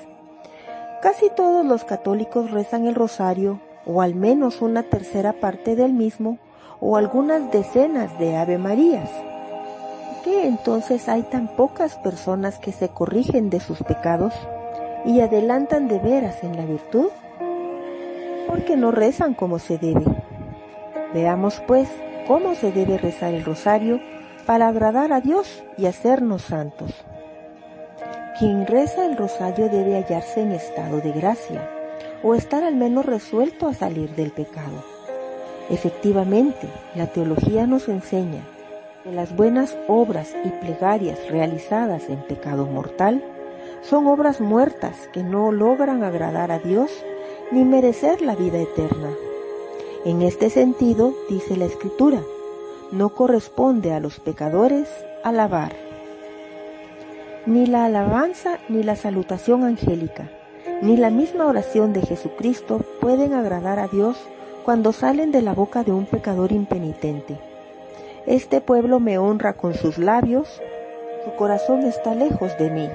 Casi 1.01 1.29
todos 1.35 1.65
los 1.65 1.83
católicos 1.83 2.51
rezan 2.51 2.85
el 2.87 2.95
rosario, 2.95 3.59
o 3.85 4.01
al 4.01 4.15
menos 4.15 4.61
una 4.61 4.83
tercera 4.83 5.33
parte 5.33 5.75
del 5.75 5.91
mismo, 5.91 6.37
o 6.79 6.95
algunas 6.95 7.51
decenas 7.51 8.17
de 8.19 8.37
Ave 8.37 8.57
Marías. 8.57 9.09
¿Por 9.09 10.23
qué 10.23 10.47
entonces 10.47 11.09
hay 11.09 11.23
tan 11.23 11.49
pocas 11.49 11.97
personas 11.97 12.57
que 12.57 12.71
se 12.71 12.87
corrigen 12.87 13.49
de 13.49 13.59
sus 13.59 13.83
pecados 13.83 14.33
y 15.05 15.19
adelantan 15.19 15.89
de 15.89 15.99
veras 15.99 16.41
en 16.43 16.55
la 16.55 16.65
virtud? 16.65 17.09
Porque 18.47 18.75
no 18.75 18.91
rezan 18.91 19.33
como 19.33 19.59
se 19.59 19.77
debe. 19.77 20.05
Veamos 21.13 21.61
pues 21.67 21.89
cómo 22.27 22.55
se 22.55 22.71
debe 22.71 22.97
rezar 22.97 23.33
el 23.33 23.43
rosario 23.43 23.99
para 24.45 24.67
agradar 24.67 25.13
a 25.13 25.21
Dios 25.21 25.63
y 25.77 25.85
hacernos 25.85 26.43
santos. 26.43 26.91
Quien 28.39 28.65
reza 28.65 29.05
el 29.05 29.15
rosario 29.15 29.69
debe 29.69 29.95
hallarse 29.95 30.41
en 30.41 30.51
estado 30.51 30.99
de 31.01 31.11
gracia 31.11 31.69
o 32.23 32.35
estar 32.35 32.63
al 32.63 32.75
menos 32.75 33.05
resuelto 33.05 33.67
a 33.67 33.73
salir 33.73 34.15
del 34.15 34.31
pecado. 34.31 34.83
Efectivamente, 35.69 36.67
la 36.95 37.07
teología 37.07 37.67
nos 37.67 37.87
enseña 37.87 38.41
que 39.03 39.11
las 39.11 39.35
buenas 39.35 39.77
obras 39.87 40.33
y 40.43 40.49
plegarias 40.49 41.19
realizadas 41.29 42.09
en 42.09 42.21
pecado 42.23 42.65
mortal 42.65 43.23
son 43.81 44.07
obras 44.07 44.41
muertas 44.41 45.09
que 45.13 45.23
no 45.23 45.51
logran 45.51 46.03
agradar 46.03 46.51
a 46.51 46.59
Dios 46.59 46.91
ni 47.53 47.65
merecer 47.65 48.23
la 48.23 48.35
vida 48.35 48.57
eterna. 48.57 49.11
En 50.05 50.23
este 50.23 50.49
sentido, 50.49 51.13
dice 51.29 51.55
la 51.55 51.65
Escritura, 51.65 52.19
no 52.91 53.09
corresponde 53.09 53.93
a 53.93 53.99
los 53.99 54.19
pecadores 54.19 54.89
alabar. 55.23 55.75
Ni 57.45 57.67
la 57.67 57.85
alabanza 57.85 58.57
ni 58.69 58.81
la 58.81 58.95
salutación 58.95 59.63
angélica, 59.63 60.31
ni 60.81 60.97
la 60.97 61.11
misma 61.11 61.45
oración 61.45 61.93
de 61.93 62.01
Jesucristo 62.01 62.81
pueden 62.99 63.35
agradar 63.35 63.77
a 63.77 63.87
Dios 63.87 64.17
cuando 64.65 64.91
salen 64.91 65.31
de 65.31 65.43
la 65.43 65.53
boca 65.53 65.83
de 65.83 65.91
un 65.91 66.07
pecador 66.07 66.51
impenitente. 66.51 67.37
Este 68.25 68.61
pueblo 68.61 68.99
me 68.99 69.19
honra 69.19 69.53
con 69.53 69.75
sus 69.75 69.99
labios, 69.99 70.59
su 71.23 71.35
corazón 71.35 71.83
está 71.83 72.15
lejos 72.15 72.57
de 72.57 72.71
mí. 72.71 72.89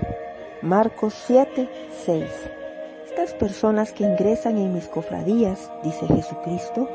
Marcos 0.62 1.14
7, 1.27 1.68
6. 2.05 2.25
Personas 3.39 3.93
que 3.93 4.05
ingresan 4.05 4.59
en 4.59 4.73
mis 4.73 4.87
cofradías, 4.87 5.71
dice 5.83 6.07
Jesucristo, 6.07 6.89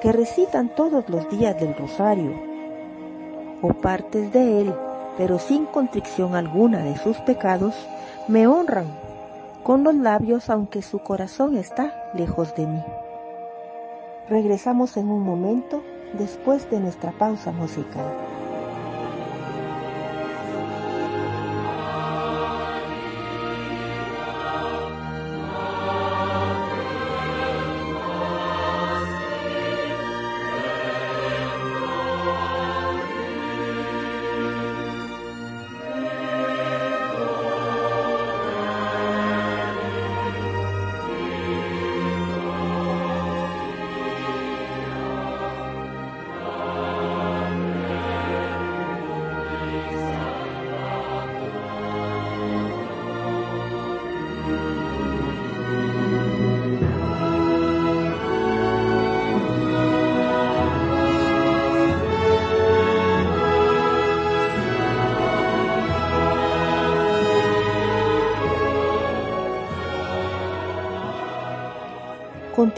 que 0.00 0.12
recitan 0.12 0.68
todos 0.74 1.08
los 1.08 1.28
días 1.30 1.58
del 1.58 1.74
rosario 1.74 2.32
o 3.62 3.72
partes 3.74 4.32
de 4.32 4.62
él, 4.62 4.74
pero 5.16 5.38
sin 5.38 5.66
contrición 5.66 6.34
alguna 6.34 6.82
de 6.84 6.96
sus 6.96 7.16
pecados, 7.18 7.74
me 8.28 8.46
honran 8.46 8.86
con 9.62 9.82
los 9.82 9.94
labios 9.94 10.50
aunque 10.50 10.82
su 10.82 11.00
corazón 11.00 11.56
está 11.56 12.10
lejos 12.14 12.54
de 12.54 12.66
mí. 12.66 12.82
Regresamos 14.28 14.96
en 14.96 15.08
un 15.08 15.22
momento 15.22 15.82
después 16.18 16.70
de 16.70 16.80
nuestra 16.80 17.12
pausa 17.12 17.52
musical. 17.52 18.27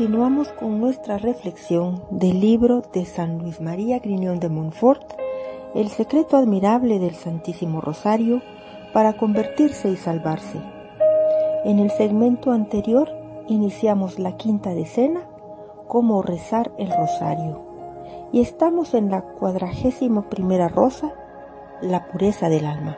Continuamos 0.00 0.48
con 0.52 0.80
nuestra 0.80 1.18
reflexión 1.18 2.02
del 2.08 2.40
libro 2.40 2.80
de 2.80 3.04
San 3.04 3.36
Luis 3.36 3.60
María 3.60 3.98
Griñón 3.98 4.40
de 4.40 4.48
Montfort, 4.48 5.02
El 5.74 5.90
secreto 5.90 6.38
admirable 6.38 6.98
del 6.98 7.14
Santísimo 7.14 7.82
Rosario 7.82 8.40
para 8.94 9.18
convertirse 9.18 9.90
y 9.90 9.96
salvarse. 9.96 10.58
En 11.66 11.80
el 11.80 11.90
segmento 11.90 12.50
anterior 12.50 13.12
iniciamos 13.46 14.18
la 14.18 14.38
quinta 14.38 14.72
decena, 14.72 15.28
cómo 15.86 16.22
rezar 16.22 16.72
el 16.78 16.90
rosario, 16.90 17.60
y 18.32 18.40
estamos 18.40 18.94
en 18.94 19.10
la 19.10 19.20
cuadragésima 19.20 20.30
primera 20.30 20.68
rosa, 20.68 21.12
la 21.82 22.06
pureza 22.06 22.48
del 22.48 22.64
alma. 22.64 22.96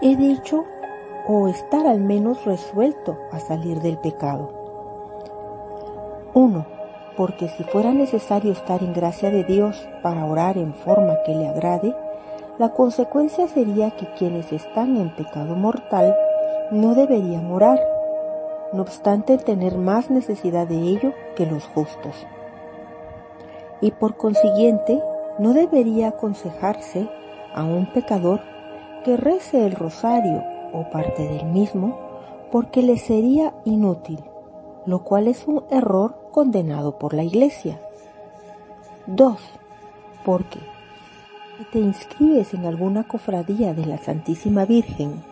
He 0.00 0.16
dicho, 0.16 0.64
o 1.28 1.48
estar 1.48 1.86
al 1.86 2.00
menos 2.00 2.46
resuelto 2.46 3.18
a 3.30 3.40
salir 3.40 3.82
del 3.82 3.98
pecado 3.98 4.65
1. 6.36 6.66
Porque 7.16 7.48
si 7.48 7.64
fuera 7.64 7.94
necesario 7.94 8.52
estar 8.52 8.82
en 8.82 8.92
gracia 8.92 9.30
de 9.30 9.42
Dios 9.42 9.88
para 10.02 10.26
orar 10.26 10.58
en 10.58 10.74
forma 10.74 11.16
que 11.24 11.34
le 11.34 11.48
agrade, 11.48 11.94
la 12.58 12.74
consecuencia 12.74 13.48
sería 13.48 13.92
que 13.92 14.06
quienes 14.18 14.52
están 14.52 14.98
en 14.98 15.16
pecado 15.16 15.54
mortal 15.56 16.14
no 16.70 16.94
deberían 16.94 17.50
orar, 17.50 17.80
no 18.74 18.82
obstante 18.82 19.38
tener 19.38 19.78
más 19.78 20.10
necesidad 20.10 20.66
de 20.66 20.76
ello 20.76 21.14
que 21.36 21.46
los 21.46 21.66
justos. 21.68 22.26
Y 23.80 23.92
por 23.92 24.18
consiguiente, 24.18 25.02
no 25.38 25.54
debería 25.54 26.08
aconsejarse 26.08 27.08
a 27.54 27.64
un 27.64 27.86
pecador 27.86 28.40
que 29.04 29.16
rece 29.16 29.64
el 29.64 29.72
rosario 29.72 30.44
o 30.74 30.90
parte 30.90 31.26
del 31.26 31.46
mismo, 31.46 31.98
porque 32.52 32.82
le 32.82 32.98
sería 32.98 33.54
inútil, 33.64 34.22
lo 34.84 35.02
cual 35.02 35.28
es 35.28 35.46
un 35.46 35.64
error 35.70 36.25
condenado 36.36 36.98
por 36.98 37.14
la 37.14 37.22
Iglesia. 37.22 37.80
2. 39.06 39.38
Porque 40.22 40.58
te 41.72 41.78
inscribes 41.78 42.52
en 42.52 42.66
alguna 42.66 43.08
cofradía 43.08 43.72
de 43.72 43.86
la 43.86 43.96
Santísima 43.96 44.66
Virgen, 44.66 45.22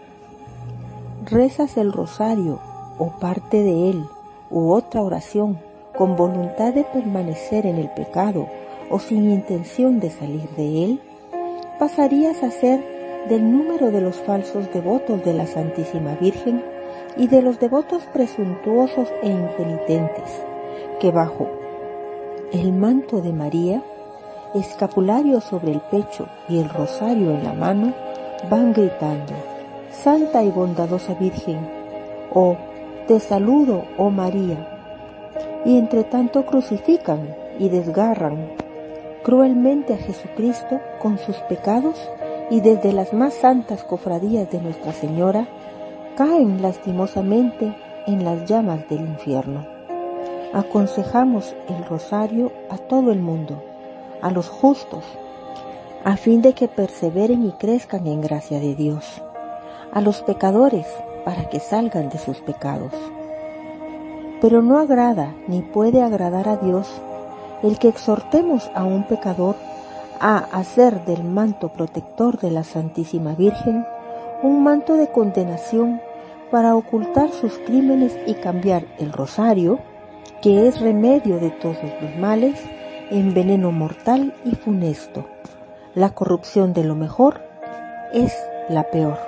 rezas 1.30 1.76
el 1.76 1.92
rosario 1.92 2.58
o 2.96 3.10
parte 3.20 3.58
de 3.58 3.90
él 3.90 4.06
u 4.50 4.72
otra 4.72 5.02
oración 5.02 5.58
con 5.94 6.16
voluntad 6.16 6.72
de 6.72 6.84
permanecer 6.84 7.66
en 7.66 7.76
el 7.76 7.90
pecado 7.90 8.48
o 8.88 8.98
sin 8.98 9.30
intención 9.30 10.00
de 10.00 10.08
salir 10.08 10.48
de 10.56 10.84
él, 10.84 11.02
pasarías 11.78 12.42
a 12.42 12.50
ser 12.50 12.82
del 13.28 13.52
número 13.52 13.90
de 13.90 14.00
los 14.00 14.16
falsos 14.22 14.72
devotos 14.72 15.22
de 15.22 15.34
la 15.34 15.46
Santísima 15.46 16.14
Virgen 16.14 16.64
y 17.18 17.26
de 17.26 17.42
los 17.42 17.60
devotos 17.60 18.04
presuntuosos 18.14 19.12
e 19.22 19.28
impenitentes 19.28 20.53
que 21.00 21.10
bajo 21.10 21.48
el 22.52 22.72
manto 22.72 23.20
de 23.20 23.32
María, 23.32 23.82
escapulario 24.54 25.40
sobre 25.40 25.72
el 25.72 25.80
pecho 25.80 26.28
y 26.48 26.58
el 26.58 26.68
rosario 26.68 27.30
en 27.30 27.44
la 27.44 27.52
mano, 27.52 27.92
van 28.48 28.72
gritando, 28.72 29.32
Santa 29.90 30.44
y 30.44 30.50
bondadosa 30.50 31.14
Virgen, 31.14 31.68
oh, 32.32 32.56
te 33.08 33.18
saludo, 33.20 33.84
oh 33.98 34.10
María, 34.10 34.68
y 35.64 35.78
entre 35.78 36.04
tanto 36.04 36.46
crucifican 36.46 37.34
y 37.58 37.68
desgarran 37.68 38.52
cruelmente 39.22 39.94
a 39.94 39.98
Jesucristo 39.98 40.80
con 41.00 41.18
sus 41.18 41.36
pecados 41.48 41.96
y 42.50 42.60
desde 42.60 42.92
las 42.92 43.12
más 43.12 43.34
santas 43.34 43.82
cofradías 43.82 44.50
de 44.50 44.60
Nuestra 44.60 44.92
Señora 44.92 45.48
caen 46.16 46.60
lastimosamente 46.60 47.74
en 48.06 48.24
las 48.24 48.44
llamas 48.44 48.88
del 48.88 49.00
infierno 49.00 49.73
aconsejamos 50.54 51.54
el 51.68 51.84
rosario 51.84 52.52
a 52.70 52.78
todo 52.78 53.10
el 53.10 53.18
mundo, 53.18 53.60
a 54.22 54.30
los 54.30 54.48
justos, 54.48 55.04
a 56.04 56.16
fin 56.16 56.42
de 56.42 56.52
que 56.52 56.68
perseveren 56.68 57.44
y 57.44 57.52
crezcan 57.52 58.06
en 58.06 58.20
gracia 58.20 58.60
de 58.60 58.76
Dios, 58.76 59.20
a 59.92 60.00
los 60.00 60.22
pecadores 60.22 60.86
para 61.24 61.48
que 61.50 61.58
salgan 61.58 62.08
de 62.08 62.18
sus 62.18 62.38
pecados. 62.38 62.92
Pero 64.40 64.62
no 64.62 64.78
agrada 64.78 65.34
ni 65.48 65.60
puede 65.60 66.02
agradar 66.02 66.48
a 66.48 66.56
Dios 66.56 66.88
el 67.62 67.78
que 67.78 67.88
exhortemos 67.88 68.70
a 68.74 68.84
un 68.84 69.08
pecador 69.08 69.56
a 70.20 70.36
hacer 70.52 71.04
del 71.04 71.24
manto 71.24 71.70
protector 71.70 72.38
de 72.38 72.52
la 72.52 72.62
Santísima 72.62 73.34
Virgen 73.34 73.84
un 74.42 74.62
manto 74.62 74.96
de 74.96 75.08
condenación 75.08 76.00
para 76.52 76.76
ocultar 76.76 77.30
sus 77.30 77.58
crímenes 77.58 78.16
y 78.26 78.34
cambiar 78.34 78.84
el 78.98 79.12
rosario 79.12 79.80
que 80.44 80.68
es 80.68 80.78
remedio 80.78 81.38
de 81.38 81.48
todos 81.48 81.78
los 82.02 82.16
males, 82.18 82.60
en 83.10 83.32
veneno 83.32 83.72
mortal 83.72 84.34
y 84.44 84.54
funesto. 84.54 85.26
La 85.94 86.10
corrupción 86.10 86.74
de 86.74 86.84
lo 86.84 86.94
mejor 86.94 87.40
es 88.12 88.36
la 88.68 88.90
peor. 88.90 89.18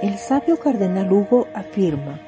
El 0.00 0.16
sabio 0.16 0.58
cardenal 0.58 1.12
Hugo 1.12 1.46
afirma, 1.52 2.22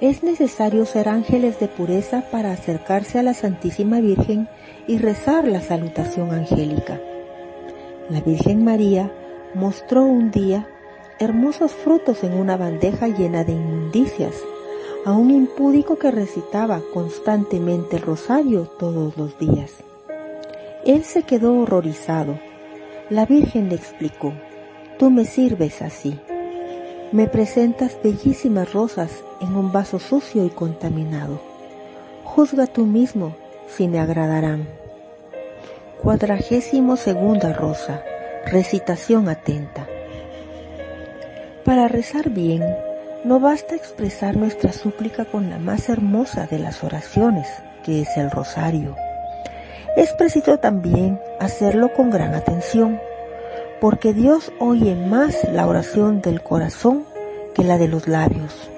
es 0.00 0.22
necesario 0.22 0.86
ser 0.86 1.08
ángeles 1.08 1.58
de 1.58 1.66
pureza 1.66 2.22
para 2.30 2.52
acercarse 2.52 3.18
a 3.18 3.24
la 3.24 3.34
Santísima 3.34 3.98
Virgen 3.98 4.48
y 4.86 4.98
rezar 4.98 5.48
la 5.48 5.60
salutación 5.60 6.30
angélica. 6.30 7.00
La 8.08 8.20
Virgen 8.20 8.62
María 8.62 9.10
mostró 9.54 10.04
un 10.04 10.30
día 10.30 10.68
hermosos 11.18 11.72
frutos 11.72 12.22
en 12.22 12.34
una 12.34 12.56
bandeja 12.56 13.08
llena 13.08 13.42
de 13.42 13.50
inmundicias 13.50 14.34
a 15.06 15.12
un 15.12 15.30
impúdico 15.30 16.00
que 16.00 16.10
recitaba 16.10 16.82
constantemente 16.92 17.94
el 17.94 18.02
rosario 18.02 18.64
todos 18.76 19.16
los 19.16 19.38
días. 19.38 19.70
Él 20.84 21.04
se 21.04 21.22
quedó 21.22 21.60
horrorizado. 21.60 22.40
La 23.08 23.24
Virgen 23.24 23.68
le 23.68 23.76
explicó, 23.76 24.32
tú 24.98 25.10
me 25.10 25.24
sirves 25.24 25.80
así. 25.80 26.18
Me 27.12 27.28
presentas 27.28 27.96
bellísimas 28.02 28.72
rosas 28.72 29.22
en 29.40 29.54
un 29.54 29.70
vaso 29.70 30.00
sucio 30.00 30.44
y 30.44 30.50
contaminado. 30.50 31.40
Juzga 32.24 32.66
tú 32.66 32.84
mismo 32.84 33.36
si 33.68 33.86
me 33.86 34.00
agradarán. 34.00 34.66
Cuadragésimo 36.02 36.96
segunda 36.96 37.52
rosa. 37.52 38.02
Recitación 38.44 39.28
atenta. 39.28 39.86
Para 41.64 41.86
rezar 41.86 42.30
bien, 42.30 42.64
no 43.24 43.40
basta 43.40 43.74
expresar 43.74 44.36
nuestra 44.36 44.72
súplica 44.72 45.24
con 45.24 45.50
la 45.50 45.58
más 45.58 45.88
hermosa 45.88 46.46
de 46.46 46.58
las 46.58 46.84
oraciones, 46.84 47.48
que 47.84 48.02
es 48.02 48.16
el 48.16 48.30
rosario. 48.30 48.96
Es 49.96 50.12
preciso 50.12 50.58
también 50.58 51.20
hacerlo 51.40 51.92
con 51.94 52.10
gran 52.10 52.34
atención, 52.34 53.00
porque 53.80 54.12
Dios 54.12 54.52
oye 54.58 54.94
más 54.94 55.44
la 55.52 55.66
oración 55.66 56.20
del 56.20 56.42
corazón 56.42 57.04
que 57.54 57.64
la 57.64 57.78
de 57.78 57.88
los 57.88 58.06
labios. 58.06 58.70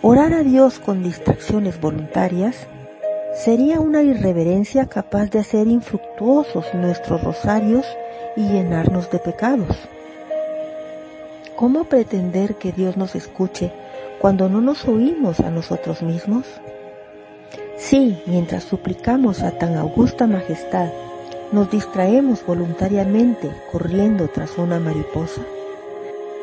Orar 0.00 0.32
a 0.32 0.42
Dios 0.44 0.78
con 0.78 1.02
distracciones 1.02 1.80
voluntarias 1.80 2.56
sería 3.34 3.80
una 3.80 4.02
irreverencia 4.02 4.86
capaz 4.86 5.30
de 5.30 5.40
hacer 5.40 5.66
infructuosos 5.66 6.72
nuestros 6.74 7.22
rosarios 7.22 7.84
y 8.36 8.48
llenarnos 8.48 9.10
de 9.10 9.18
pecados. 9.18 9.76
¿Cómo 11.58 11.82
pretender 11.82 12.54
que 12.54 12.70
Dios 12.70 12.96
nos 12.96 13.16
escuche 13.16 13.72
cuando 14.20 14.48
no 14.48 14.60
nos 14.60 14.86
oímos 14.86 15.40
a 15.40 15.50
nosotros 15.50 16.02
mismos? 16.02 16.46
Sí, 17.76 18.22
mientras 18.26 18.62
suplicamos 18.62 19.42
a 19.42 19.50
tan 19.58 19.76
augusta 19.76 20.28
majestad, 20.28 20.88
nos 21.50 21.68
distraemos 21.68 22.46
voluntariamente 22.46 23.50
corriendo 23.72 24.28
tras 24.28 24.56
una 24.56 24.78
mariposa. 24.78 25.40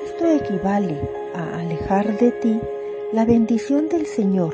Esto 0.06 0.26
equivale 0.30 1.00
a 1.34 1.60
alejar 1.62 2.18
de 2.18 2.32
ti 2.32 2.60
la 3.14 3.24
bendición 3.24 3.88
del 3.88 4.08
Señor 4.08 4.54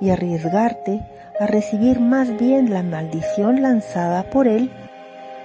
y 0.00 0.10
arriesgarte 0.10 1.00
a 1.40 1.48
recibir 1.48 1.98
más 1.98 2.38
bien 2.38 2.70
la 2.70 2.84
maldición 2.84 3.60
lanzada 3.60 4.30
por 4.30 4.46
Él 4.46 4.70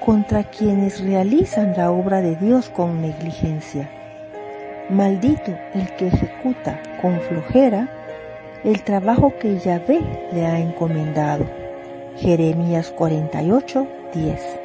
contra 0.06 0.44
quienes 0.44 1.02
realizan 1.04 1.74
la 1.76 1.90
obra 1.90 2.22
de 2.22 2.36
Dios 2.36 2.70
con 2.70 3.02
negligencia. 3.02 3.90
Maldito 4.90 5.52
el 5.74 5.90
que 5.96 6.08
ejecuta 6.08 6.80
con 7.02 7.20
flojera 7.22 7.90
el 8.64 8.84
trabajo 8.84 9.34
que 9.40 9.58
Yahvé 9.58 10.00
le 10.32 10.46
ha 10.46 10.60
encomendado. 10.60 11.46
Jeremías 12.18 12.92
48, 12.92 13.88
10. 14.14 14.60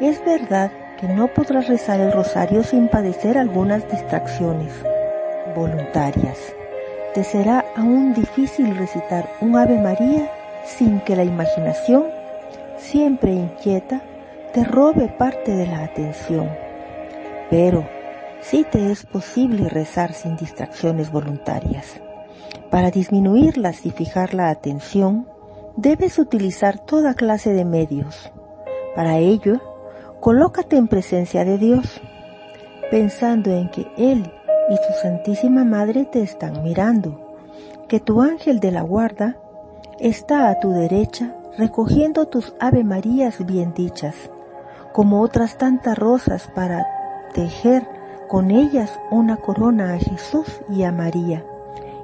Es 0.00 0.24
verdad 0.24 0.70
que 1.00 1.08
no 1.08 1.26
podrás 1.26 1.66
rezar 1.66 1.98
el 1.98 2.12
rosario 2.12 2.62
sin 2.62 2.86
padecer 2.86 3.36
algunas 3.36 3.90
distracciones 3.90 4.72
voluntarias. 5.56 6.38
Te 7.12 7.24
será 7.24 7.64
aún 7.76 8.14
difícil 8.14 8.76
recitar 8.76 9.28
un 9.40 9.56
Ave 9.56 9.76
María 9.76 10.30
sin 10.64 11.00
que 11.00 11.16
la 11.16 11.24
imaginación, 11.24 12.04
siempre 12.78 13.32
inquieta, 13.32 14.02
te 14.54 14.62
robe 14.62 15.08
parte 15.08 15.56
de 15.56 15.66
la 15.66 15.82
atención. 15.82 16.48
Pero 17.50 17.84
sí 18.42 18.66
te 18.70 18.90
es 18.90 19.06
posible 19.06 19.68
rezar 19.68 20.12
sin 20.12 20.36
distracciones 20.36 21.10
voluntarias. 21.10 22.00
Para 22.70 22.90
disminuirlas 22.90 23.86
y 23.86 23.90
fijar 23.90 24.34
la 24.34 24.50
atención, 24.50 25.26
debes 25.76 26.18
utilizar 26.18 26.78
toda 26.78 27.14
clase 27.14 27.52
de 27.52 27.64
medios. 27.64 28.30
Para 28.94 29.18
ello, 29.18 29.60
colócate 30.20 30.76
en 30.76 30.88
presencia 30.88 31.44
de 31.44 31.56
Dios, 31.56 32.00
pensando 32.90 33.50
en 33.50 33.70
que 33.70 33.86
Él 33.96 34.30
y 34.68 34.76
su 34.76 35.00
Santísima 35.00 35.64
Madre 35.64 36.04
te 36.04 36.22
están 36.22 36.62
mirando, 36.62 37.36
que 37.88 38.00
tu 38.00 38.20
ángel 38.22 38.60
de 38.60 38.70
la 38.70 38.82
guarda 38.82 39.38
está 39.98 40.48
a 40.50 40.58
tu 40.60 40.72
derecha 40.72 41.34
recogiendo 41.56 42.26
tus 42.26 42.54
Ave 42.60 42.84
Marías 42.84 43.44
bien 43.44 43.74
dichas, 43.74 44.14
como 44.92 45.20
otras 45.20 45.58
tantas 45.58 45.98
rosas 45.98 46.50
para 46.54 46.86
tejer 47.34 47.86
con 48.32 48.50
ellas 48.50 48.98
una 49.10 49.36
corona 49.36 49.92
a 49.92 49.98
Jesús 49.98 50.62
y 50.70 50.84
a 50.84 50.90
María, 50.90 51.44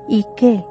y 0.08 0.26
que, 0.36 0.62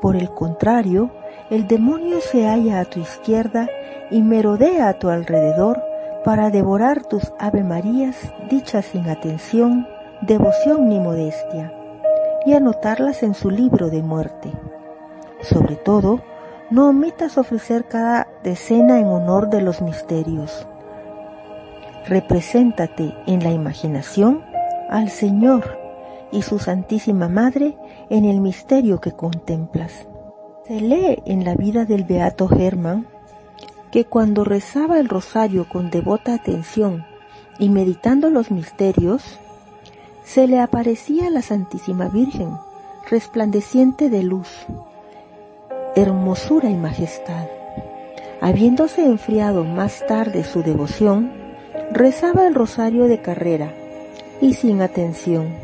por 0.00 0.16
el 0.16 0.30
contrario, 0.30 1.10
el 1.50 1.66
demonio 1.66 2.22
se 2.22 2.46
halla 2.46 2.80
a 2.80 2.86
tu 2.86 3.00
izquierda 3.00 3.68
y 4.10 4.22
merodea 4.22 4.88
a 4.88 4.94
tu 4.94 5.10
alrededor 5.10 5.82
para 6.24 6.48
devorar 6.48 7.02
tus 7.04 7.34
Ave 7.38 7.62
Marías 7.62 8.16
dichas 8.48 8.86
sin 8.86 9.10
atención, 9.10 9.86
devoción 10.22 10.88
ni 10.88 10.98
modestia, 10.98 11.70
y 12.46 12.54
anotarlas 12.54 13.22
en 13.22 13.34
su 13.34 13.50
libro 13.50 13.90
de 13.90 14.02
muerte. 14.02 14.52
Sobre 15.42 15.76
todo, 15.76 16.22
no 16.70 16.88
omitas 16.88 17.36
ofrecer 17.36 17.84
cada 17.84 18.28
decena 18.42 18.98
en 19.00 19.08
honor 19.08 19.50
de 19.50 19.60
los 19.60 19.82
misterios. 19.82 20.66
Represéntate 22.06 23.14
en 23.26 23.44
la 23.44 23.50
imaginación 23.50 24.53
al 24.88 25.10
Señor 25.10 25.78
y 26.32 26.42
su 26.42 26.58
Santísima 26.58 27.28
Madre 27.28 27.76
en 28.10 28.24
el 28.24 28.40
misterio 28.40 29.00
que 29.00 29.12
contemplas. 29.12 30.06
Se 30.66 30.80
lee 30.80 31.22
en 31.26 31.44
la 31.44 31.54
vida 31.54 31.84
del 31.84 32.04
Beato 32.04 32.48
Germán 32.48 33.06
que 33.92 34.04
cuando 34.04 34.44
rezaba 34.44 34.98
el 34.98 35.08
rosario 35.08 35.68
con 35.68 35.90
devota 35.90 36.34
atención 36.34 37.06
y 37.58 37.68
meditando 37.68 38.30
los 38.30 38.50
misterios, 38.50 39.38
se 40.24 40.48
le 40.48 40.58
aparecía 40.58 41.30
la 41.30 41.42
Santísima 41.42 42.08
Virgen, 42.08 42.50
resplandeciente 43.08 44.10
de 44.10 44.24
luz, 44.24 44.48
hermosura 45.94 46.70
y 46.70 46.74
majestad. 46.74 47.46
Habiéndose 48.40 49.06
enfriado 49.06 49.64
más 49.64 50.04
tarde 50.08 50.42
su 50.42 50.62
devoción, 50.62 51.30
rezaba 51.92 52.46
el 52.46 52.54
rosario 52.54 53.04
de 53.04 53.20
carrera 53.20 53.72
y 54.44 54.52
sin 54.52 54.82
atención. 54.82 55.54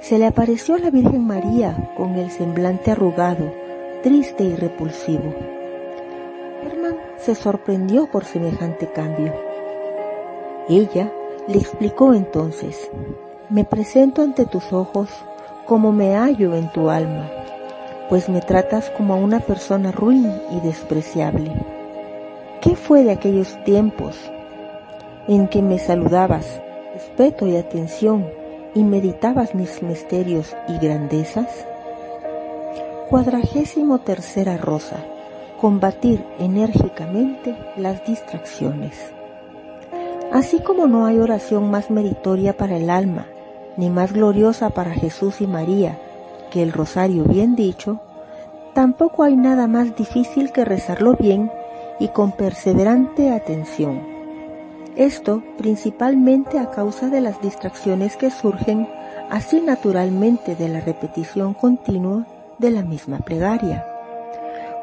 Se 0.00 0.18
le 0.18 0.26
apareció 0.26 0.76
la 0.78 0.90
Virgen 0.90 1.24
María 1.24 1.92
con 1.96 2.16
el 2.16 2.32
semblante 2.32 2.90
arrugado, 2.90 3.54
triste 4.02 4.42
y 4.42 4.56
repulsivo. 4.56 5.32
Herman 6.64 6.96
se 7.18 7.36
sorprendió 7.36 8.10
por 8.10 8.24
semejante 8.24 8.90
cambio. 8.90 9.32
Ella 10.68 11.12
le 11.46 11.58
explicó 11.58 12.12
entonces, 12.12 12.90
me 13.48 13.64
presento 13.64 14.22
ante 14.22 14.44
tus 14.44 14.72
ojos 14.72 15.08
como 15.64 15.92
me 15.92 16.16
hallo 16.16 16.56
en 16.56 16.68
tu 16.72 16.90
alma, 16.90 17.30
pues 18.08 18.28
me 18.28 18.40
tratas 18.40 18.90
como 18.90 19.14
a 19.14 19.18
una 19.18 19.38
persona 19.38 19.92
ruin 19.92 20.32
y 20.50 20.58
despreciable. 20.66 21.52
¿Qué 22.60 22.74
fue 22.74 23.04
de 23.04 23.12
aquellos 23.12 23.56
tiempos 23.62 24.18
en 25.28 25.46
que 25.46 25.62
me 25.62 25.78
saludabas, 25.78 26.60
respeto 27.00 27.46
y 27.46 27.56
atención, 27.56 28.26
y 28.74 28.84
meditabas 28.84 29.54
mis 29.54 29.82
misterios 29.82 30.54
y 30.68 30.78
grandezas? 30.78 31.48
Cuadragésimo 33.08 34.00
tercera 34.00 34.58
rosa. 34.58 34.98
Combatir 35.60 36.24
enérgicamente 36.38 37.56
las 37.76 38.04
distracciones. 38.06 38.94
Así 40.30 40.60
como 40.60 40.86
no 40.86 41.06
hay 41.06 41.18
oración 41.18 41.70
más 41.70 41.90
meritoria 41.90 42.56
para 42.56 42.76
el 42.76 42.90
alma, 42.90 43.26
ni 43.76 43.88
más 43.88 44.12
gloriosa 44.12 44.70
para 44.70 44.92
Jesús 44.92 45.40
y 45.40 45.46
María 45.46 45.98
que 46.50 46.62
el 46.62 46.72
rosario 46.72 47.24
bien 47.24 47.56
dicho, 47.56 48.00
tampoco 48.74 49.22
hay 49.22 49.36
nada 49.36 49.66
más 49.68 49.96
difícil 49.96 50.52
que 50.52 50.64
rezarlo 50.64 51.14
bien 51.14 51.50
y 51.98 52.08
con 52.08 52.32
perseverante 52.32 53.30
atención. 53.30 54.09
Esto 54.96 55.42
principalmente 55.56 56.58
a 56.58 56.70
causa 56.70 57.08
de 57.08 57.20
las 57.20 57.40
distracciones 57.40 58.16
que 58.16 58.30
surgen 58.30 58.88
así 59.30 59.60
naturalmente 59.60 60.56
de 60.56 60.68
la 60.68 60.80
repetición 60.80 61.54
continua 61.54 62.26
de 62.58 62.70
la 62.70 62.82
misma 62.82 63.18
plegaria. 63.18 63.86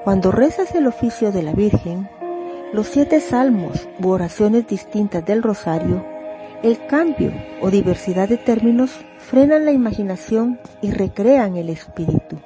Cuando 0.04 0.32
rezas 0.32 0.74
el 0.74 0.88
oficio 0.88 1.32
de 1.32 1.44
la 1.44 1.54
Virgen, 1.54 2.10
los 2.74 2.88
siete 2.88 3.20
salmos 3.20 3.88
u 4.02 4.10
oraciones 4.10 4.68
distintas 4.68 5.26
del 5.26 5.44
rosario, 5.44 6.04
el 6.64 6.86
cambio 6.88 7.32
o 7.62 7.70
diversidad 7.70 8.28
de 8.28 8.38
términos 8.38 8.92
frenan 9.20 9.66
la 9.66 9.72
imaginación 9.72 10.60
y 10.82 10.92
recrean 10.92 11.56
el 11.56 11.70
espíritu. 11.70 12.38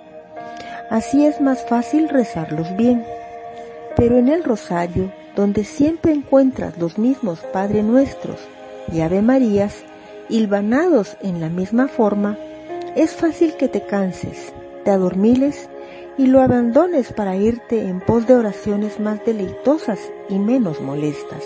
Así 0.90 1.26
es 1.26 1.40
más 1.40 1.66
fácil 1.66 2.10
rezarlos 2.10 2.76
bien. 2.76 3.06
Pero 3.96 4.18
en 4.18 4.28
el 4.28 4.44
rosario, 4.44 5.12
donde 5.36 5.64
siempre 5.64 6.12
encuentras 6.12 6.78
los 6.78 6.98
mismos 6.98 7.40
Padre 7.54 7.84
Nuestros 7.84 8.40
y 8.92 9.02
Ave 9.02 9.22
Marías, 9.22 9.84
hilvanados 10.30 11.18
en 11.22 11.40
la 11.40 11.50
misma 11.50 11.88
forma, 11.88 12.38
es 12.96 13.12
fácil 13.12 13.56
que 13.58 13.68
te 13.68 13.86
canses 13.86 14.54
te 14.84 14.92
adormiles 14.92 15.70
y 16.18 16.28
lo 16.28 16.42
abandones 16.42 17.14
para 17.14 17.36
irte 17.36 17.88
en 17.88 18.00
pos 18.00 18.28
de 18.28 18.36
oraciones 18.36 19.00
más 19.00 19.24
deleitosas 19.26 20.00
y 20.30 20.40
menos 20.40 20.82
molestas. 20.82 21.44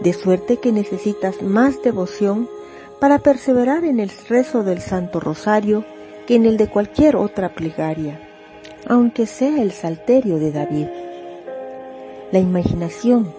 De 0.00 0.12
suerte 0.12 0.58
que 0.58 0.72
necesitas 0.72 1.42
más 1.42 1.82
devoción 1.82 2.48
para 3.00 3.18
perseverar 3.18 3.84
en 3.84 4.00
el 4.00 4.10
rezo 4.28 4.62
del 4.62 4.80
Santo 4.80 5.20
Rosario 5.20 5.84
que 6.26 6.34
en 6.34 6.46
el 6.46 6.56
de 6.56 6.68
cualquier 6.68 7.16
otra 7.16 7.54
plegaria, 7.54 8.20
aunque 8.86 9.26
sea 9.26 9.60
el 9.60 9.72
salterio 9.72 10.38
de 10.38 10.52
David. 10.52 10.86
La 12.32 12.38
imaginación, 12.38 13.32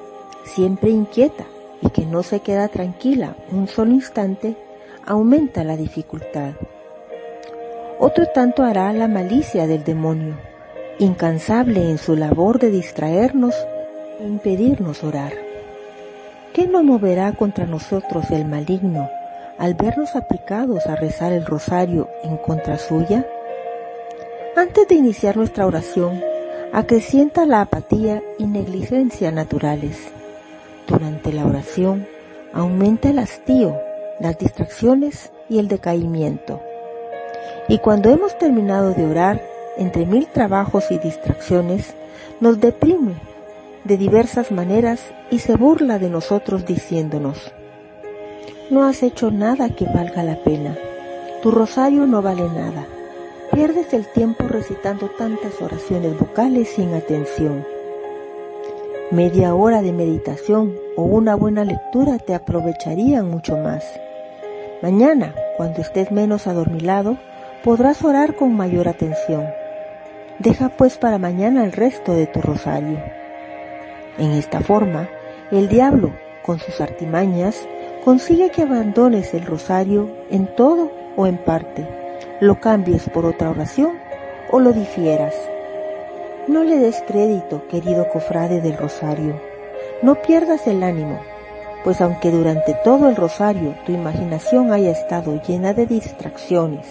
siempre 0.45 0.89
inquieta 0.89 1.45
y 1.81 1.89
que 1.89 2.05
no 2.05 2.23
se 2.23 2.39
queda 2.39 2.67
tranquila 2.67 3.35
un 3.51 3.67
solo 3.67 3.91
instante, 3.91 4.55
aumenta 5.05 5.63
la 5.63 5.77
dificultad 5.77 6.53
otro 7.99 8.27
tanto 8.27 8.63
hará 8.63 8.93
la 8.93 9.07
malicia 9.07 9.65
del 9.65 9.83
demonio, 9.83 10.35
incansable 10.99 11.89
en 11.89 11.97
su 11.97 12.15
labor 12.15 12.59
de 12.59 12.69
distraernos 12.69 13.55
e 14.19 14.23
impedirnos 14.23 15.03
orar. 15.03 15.33
¿qué 16.53 16.67
no 16.67 16.83
moverá 16.83 17.31
contra 17.33 17.65
nosotros 17.65 18.29
el 18.31 18.45
maligno 18.45 19.09
al 19.57 19.73
vernos 19.73 20.15
aplicados 20.15 20.85
a 20.85 20.95
rezar 20.95 21.33
el 21.33 21.45
rosario 21.45 22.07
en 22.23 22.37
contra 22.37 22.77
suya? 22.77 23.25
Antes 24.55 24.87
de 24.87 24.95
iniciar 24.95 25.35
nuestra 25.35 25.65
oración, 25.65 26.21
acrecienta 26.73 27.45
la 27.45 27.61
apatía 27.61 28.21
y 28.37 28.45
negligencia 28.45 29.31
naturales. 29.31 29.97
Durante 30.87 31.33
la 31.33 31.45
oración, 31.45 32.07
aumenta 32.53 33.09
el 33.09 33.19
hastío, 33.19 33.75
las 34.19 34.37
distracciones 34.37 35.31
y 35.49 35.59
el 35.59 35.67
decaimiento. 35.67 36.61
Y 37.67 37.79
cuando 37.79 38.09
hemos 38.09 38.37
terminado 38.37 38.93
de 38.93 39.05
orar, 39.05 39.41
entre 39.77 40.05
mil 40.05 40.27
trabajos 40.27 40.85
y 40.91 40.97
distracciones, 40.97 41.93
nos 42.39 42.59
deprime 42.59 43.15
de 43.83 43.97
diversas 43.97 44.51
maneras 44.51 45.01
y 45.31 45.39
se 45.39 45.55
burla 45.55 45.99
de 45.99 46.09
nosotros 46.09 46.65
diciéndonos, 46.65 47.53
no 48.69 48.83
has 48.83 49.01
hecho 49.03 49.31
nada 49.31 49.69
que 49.69 49.85
valga 49.85 50.23
la 50.23 50.43
pena, 50.43 50.75
tu 51.41 51.51
rosario 51.51 52.05
no 52.05 52.21
vale 52.21 52.43
nada, 52.49 52.85
pierdes 53.51 53.93
el 53.93 54.05
tiempo 54.07 54.45
recitando 54.47 55.09
tantas 55.09 55.61
oraciones 55.61 56.17
vocales 56.17 56.69
sin 56.69 56.93
atención. 56.93 57.65
Media 59.11 59.55
hora 59.55 59.81
de 59.81 59.93
meditación 59.93 60.75
o 60.95 61.03
una 61.03 61.35
buena 61.35 61.63
lectura 61.63 62.19
te 62.19 62.33
aprovecharían 62.33 63.29
mucho 63.29 63.57
más. 63.57 63.83
Mañana, 64.81 65.33
cuando 65.55 65.81
estés 65.81 66.11
menos 66.11 66.45
adormilado, 66.45 67.17
podrás 67.63 68.03
orar 68.03 68.35
con 68.35 68.55
mayor 68.55 68.87
atención. 68.87 69.45
Deja 70.39 70.69
pues 70.69 70.97
para 70.97 71.17
mañana 71.17 71.65
el 71.65 71.71
resto 71.71 72.13
de 72.13 72.27
tu 72.27 72.41
rosario. 72.41 72.99
En 74.17 74.31
esta 74.31 74.59
forma, 74.61 75.09
el 75.51 75.69
diablo, 75.69 76.11
con 76.43 76.59
sus 76.59 76.81
artimañas, 76.81 77.67
consigue 78.03 78.51
que 78.51 78.63
abandones 78.63 79.33
el 79.33 79.45
rosario 79.45 80.09
en 80.29 80.47
todo 80.55 80.91
o 81.15 81.27
en 81.27 81.37
parte, 81.37 81.87
lo 82.39 82.59
cambies 82.59 83.09
por 83.09 83.25
otra 83.25 83.49
oración 83.49 83.97
o 84.51 84.59
lo 84.59 84.71
difieras. 84.71 85.33
No 86.47 86.63
le 86.63 86.77
des 86.77 87.03
crédito, 87.07 87.67
querido 87.67 88.07
cofrade 88.09 88.61
del 88.61 88.77
rosario. 88.77 89.41
No 90.01 90.21
pierdas 90.21 90.67
el 90.67 90.83
ánimo, 90.83 91.19
pues 91.83 91.99
aunque 91.99 92.29
durante 92.29 92.75
todo 92.83 93.09
el 93.09 93.15
rosario 93.15 93.75
tu 93.85 93.91
imaginación 93.91 94.71
haya 94.71 94.91
estado 94.91 95.41
llena 95.41 95.73
de 95.73 95.87
distracciones 95.87 96.85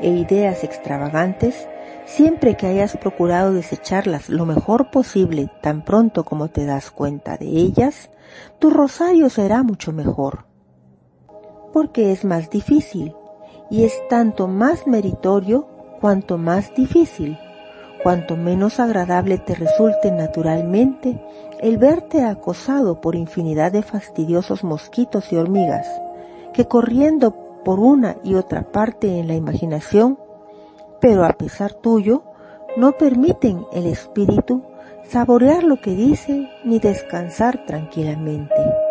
e 0.00 0.10
ideas 0.10 0.64
extravagantes, 0.64 1.66
siempre 2.04 2.56
que 2.56 2.66
hayas 2.66 2.96
procurado 2.96 3.52
desecharlas 3.52 4.28
lo 4.28 4.44
mejor 4.44 4.90
posible 4.90 5.50
tan 5.62 5.82
pronto 5.82 6.24
como 6.24 6.48
te 6.48 6.66
das 6.66 6.90
cuenta 6.90 7.38
de 7.38 7.46
ellas, 7.46 8.10
tu 8.58 8.68
rosario 8.70 9.30
será 9.30 9.62
mucho 9.62 9.92
mejor. 9.92 10.44
Porque 11.72 12.12
es 12.12 12.24
más 12.24 12.50
difícil 12.50 13.14
y 13.72 13.84
es 13.84 14.06
tanto 14.06 14.48
más 14.48 14.86
meritorio 14.86 15.66
cuanto 15.98 16.36
más 16.36 16.74
difícil, 16.74 17.38
cuanto 18.02 18.36
menos 18.36 18.78
agradable 18.78 19.38
te 19.38 19.54
resulte 19.54 20.12
naturalmente 20.12 21.18
el 21.58 21.78
verte 21.78 22.22
acosado 22.22 23.00
por 23.00 23.14
infinidad 23.14 23.72
de 23.72 23.82
fastidiosos 23.82 24.62
mosquitos 24.62 25.32
y 25.32 25.36
hormigas, 25.36 25.86
que 26.52 26.66
corriendo 26.66 27.34
por 27.64 27.80
una 27.80 28.18
y 28.22 28.34
otra 28.34 28.70
parte 28.70 29.18
en 29.18 29.26
la 29.26 29.36
imaginación, 29.36 30.18
pero 31.00 31.24
a 31.24 31.32
pesar 31.32 31.72
tuyo, 31.72 32.24
no 32.76 32.92
permiten 32.92 33.64
el 33.72 33.86
espíritu 33.86 34.64
saborear 35.04 35.64
lo 35.64 35.80
que 35.80 35.94
dice 35.94 36.50
ni 36.62 36.78
descansar 36.78 37.64
tranquilamente. 37.64 38.81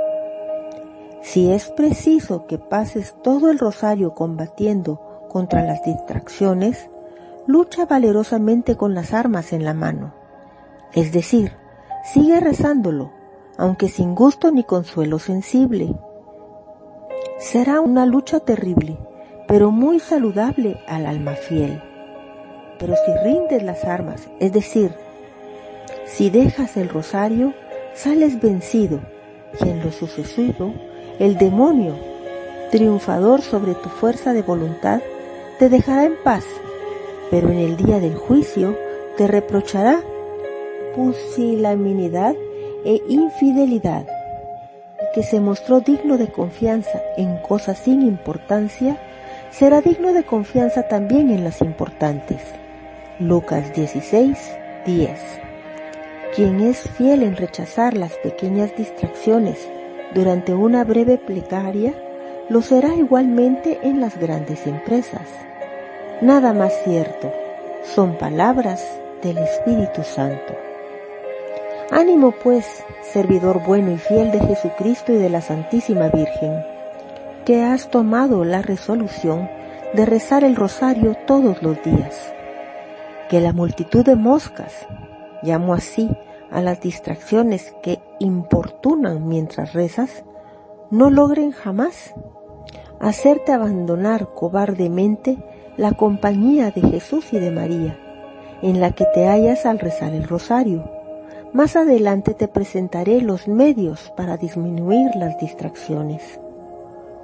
Si 1.22 1.52
es 1.52 1.70
preciso 1.70 2.48
que 2.48 2.58
pases 2.58 3.16
todo 3.22 3.52
el 3.52 3.60
rosario 3.60 4.16
combatiendo 4.16 5.28
contra 5.30 5.64
las 5.64 5.84
distracciones, 5.84 6.90
lucha 7.46 7.86
valerosamente 7.86 8.76
con 8.76 8.96
las 8.96 9.14
armas 9.14 9.54
en 9.54 9.64
la 9.64 9.74
mano. 9.74 10.14
Es 10.94 11.12
decir, 11.12 11.54
sigue 12.04 12.40
rezándolo, 12.40 13.12
aunque 13.58 13.88
sin 13.88 14.16
gusto 14.16 14.52
ni 14.52 14.64
consuelo 14.64 15.20
sensible. 15.20 15.96
Será 17.38 17.82
una 17.82 18.06
lucha 18.06 18.40
terrible, 18.40 18.98
pero 19.48 19.72
muy 19.72 20.00
saludable 20.00 20.80
al 20.88 21.06
alma 21.06 21.34
fiel. 21.34 21.82
Pero 22.80 22.96
si 23.06 23.14
rindes 23.24 23.62
las 23.62 23.86
armas, 23.86 24.28
es 24.40 24.52
decir, 24.52 24.94
si 26.06 26.30
dejas 26.30 26.78
el 26.78 26.90
rosario, 26.90 27.54
sales 27.94 28.42
vencido 28.42 29.02
y 29.60 29.70
en 29.70 29.84
lo 29.84 29.92
sucesivo, 29.92 30.74
el 31.22 31.38
demonio, 31.38 31.94
triunfador 32.72 33.44
sobre 33.44 33.76
tu 33.76 33.90
fuerza 33.90 34.34
de 34.34 34.42
voluntad, 34.42 35.02
te 35.60 35.70
dejará 35.70 36.06
en 36.06 36.16
paz, 36.24 36.44
pero 37.30 37.52
en 37.52 37.60
el 37.60 37.78
día 37.78 38.00
del 38.00 38.16
juicio 38.16 38.76
te 39.18 39.28
reprochará 39.28 40.02
pusilanimidad 40.96 42.34
e 42.86 43.00
infidelidad 43.08 44.08
que 45.14 45.22
se 45.22 45.40
mostró 45.40 45.82
digno 45.82 46.18
de 46.18 46.30
confianza 46.32 47.00
en 47.18 47.38
cosas 47.38 47.78
sin 47.78 48.02
importancia, 48.02 48.98
será 49.52 49.82
digno 49.82 50.14
de 50.14 50.24
confianza 50.24 50.88
también 50.88 51.30
en 51.30 51.44
las 51.44 51.62
importantes. 51.62 52.42
Lucas 53.20 53.76
16, 53.76 54.58
10. 54.88 55.20
Quien 56.36 56.62
es 56.62 56.90
fiel 56.98 57.22
en 57.22 57.36
rechazar 57.36 57.96
las 57.96 58.14
pequeñas 58.24 58.76
distracciones 58.76 59.70
durante 60.14 60.54
una 60.54 60.84
breve 60.84 61.18
plegaria, 61.18 61.94
lo 62.50 62.62
será 62.62 62.96
igualmente 62.96 63.80
en 63.84 64.02
las 64.02 64.18
grandes 64.18 64.68
empresas. 64.68 65.28
Nada 66.22 66.54
más 66.54 66.74
cierto, 66.84 67.32
son 67.84 68.18
palabras 68.18 68.86
del 69.24 69.38
Espíritu 69.38 70.04
Santo. 70.04 70.54
Ánimo 71.92 72.32
pues, 72.32 72.84
servidor 73.02 73.62
bueno 73.66 73.92
y 73.92 73.98
fiel 73.98 74.32
de 74.32 74.40
Jesucristo 74.40 75.14
y 75.14 75.18
de 75.18 75.30
la 75.30 75.42
Santísima 75.42 76.10
Virgen, 76.10 76.64
que 77.46 77.64
has 77.64 77.90
tomado 77.90 78.46
la 78.46 78.62
resolución 78.62 79.50
de 79.94 80.06
rezar 80.06 80.44
el 80.44 80.56
rosario 80.56 81.16
todos 81.26 81.62
los 81.62 81.82
días. 81.84 82.34
Que 83.30 83.40
la 83.40 83.54
multitud 83.54 84.06
de 84.06 84.16
moscas, 84.16 84.74
llamo 85.42 85.74
así 85.74 86.10
a 86.52 86.62
las 86.62 86.82
distracciones 86.82 87.74
que 87.82 88.00
importunan 88.20 89.28
mientras 89.28 89.74
rezas, 89.74 90.24
no 90.92 91.10
logren 91.10 91.52
jamás 91.52 92.14
hacerte 93.00 93.52
abandonar 93.52 94.34
cobardemente 94.34 95.38
la 95.78 95.94
compañía 95.94 96.70
de 96.72 96.82
Jesús 96.82 97.34
y 97.34 97.40
de 97.40 97.50
María, 97.50 97.98
en 98.62 98.80
la 98.80 98.92
que 98.92 99.06
te 99.14 99.26
hallas 99.26 99.66
al 99.66 99.80
rezar 99.80 100.14
el 100.14 100.28
rosario 100.28 101.02
más 101.54 101.76
adelante 101.76 102.34
te 102.34 102.48
presentaré 102.48 103.20
los 103.20 103.50
medios 103.50 104.14
para 104.16 104.38
disminuir 104.38 105.14
las 105.16 105.38
distracciones. 105.38 106.40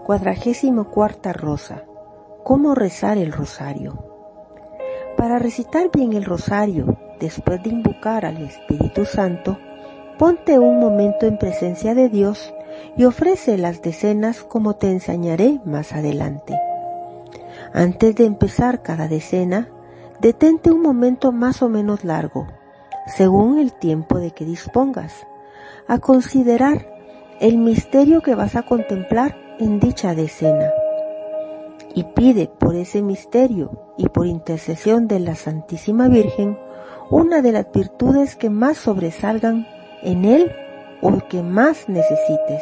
Cuadragésimo 0.06 0.90
cuarta 0.90 1.32
rosa. 1.32 1.86
¿Cómo 2.44 2.76
rezar 2.76 3.18
el 3.18 3.32
rosario? 3.32 4.07
Para 5.18 5.40
recitar 5.40 5.90
bien 5.92 6.14
el 6.14 6.24
rosario, 6.24 6.98
después 7.20 7.62
de 7.64 7.70
invocar 7.70 8.26
al 8.26 8.38
Espíritu 8.38 9.04
Santo, 9.04 9.58
ponte 10.18 10.60
un 10.60 10.80
momento 10.80 11.26
en 11.26 11.38
presencia 11.38 11.94
de 11.94 12.08
Dios 12.08 12.54
y 12.96 13.04
ofrece 13.04 13.58
las 13.58 13.82
decenas 13.82 14.44
como 14.44 14.76
te 14.76 14.90
enseñaré 14.90 15.60
más 15.66 15.92
adelante. 15.92 16.58
Antes 17.74 18.16
de 18.16 18.26
empezar 18.26 18.84
cada 18.84 19.08
decena, 19.08 19.70
detente 20.22 20.72
un 20.72 20.82
momento 20.82 21.32
más 21.32 21.62
o 21.62 21.70
menos 21.70 22.04
largo 22.06 22.48
según 23.08 23.58
el 23.60 23.74
tiempo 23.74 24.20
de 24.20 24.32
que 24.32 24.46
dispongas, 24.46 25.26
a 25.88 26.00
considerar 26.00 26.88
el 27.40 27.58
misterio 27.58 28.22
que 28.22 28.36
vas 28.36 28.56
a 28.56 28.64
contemplar 28.64 29.38
en 29.60 29.80
dicha 29.80 30.14
decena. 30.14 30.70
Y 31.98 32.04
pide 32.04 32.46
por 32.46 32.76
ese 32.76 33.02
misterio 33.02 33.72
y 33.98 34.10
por 34.10 34.28
intercesión 34.28 35.08
de 35.08 35.20
la 35.20 35.34
Santísima 35.34 36.08
Virgen 36.08 36.56
una 37.10 37.42
de 37.42 37.52
las 37.52 37.72
virtudes 37.72 38.36
que 38.36 38.52
más 38.52 38.78
sobresalgan 38.78 39.66
en 40.04 40.24
él 40.24 40.52
o 41.02 41.18
que 41.28 41.42
más 41.42 41.90
necesites. 41.90 42.62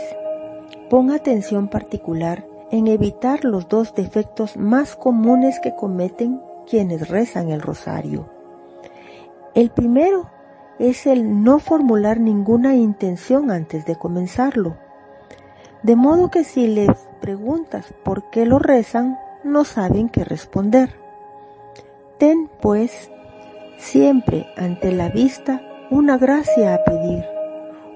Pon 0.89 1.11
atención 1.11 1.67
particular 1.67 2.47
en 2.71 2.87
evitar 2.87 3.43
los 3.43 3.67
dos 3.67 3.93
defectos 3.93 4.55
más 4.55 4.95
comunes 4.95 5.59
que 5.59 5.75
cometen 5.75 6.41
quienes 6.65 7.09
rezan 7.09 7.49
el 7.49 7.61
rosario. 7.61 8.29
El 9.53 9.69
primero 9.69 10.29
es 10.79 11.05
el 11.07 11.43
no 11.43 11.59
formular 11.59 12.21
ninguna 12.21 12.75
intención 12.75 13.51
antes 13.51 13.85
de 13.85 13.97
comenzarlo. 13.97 14.77
De 15.83 15.97
modo 15.97 16.31
que 16.31 16.45
si 16.45 16.67
les 16.67 17.09
preguntas 17.19 17.93
por 18.05 18.29
qué 18.29 18.45
lo 18.45 18.59
rezan, 18.59 19.19
no 19.45 19.63
saben 19.63 20.09
qué 20.09 20.23
responder. 20.23 20.95
Ten, 22.17 22.49
pues, 22.61 23.11
siempre 23.77 24.47
ante 24.57 24.91
la 24.91 25.09
vista 25.09 25.61
una 25.89 26.17
gracia 26.17 26.73
a 26.73 26.83
pedir, 26.83 27.23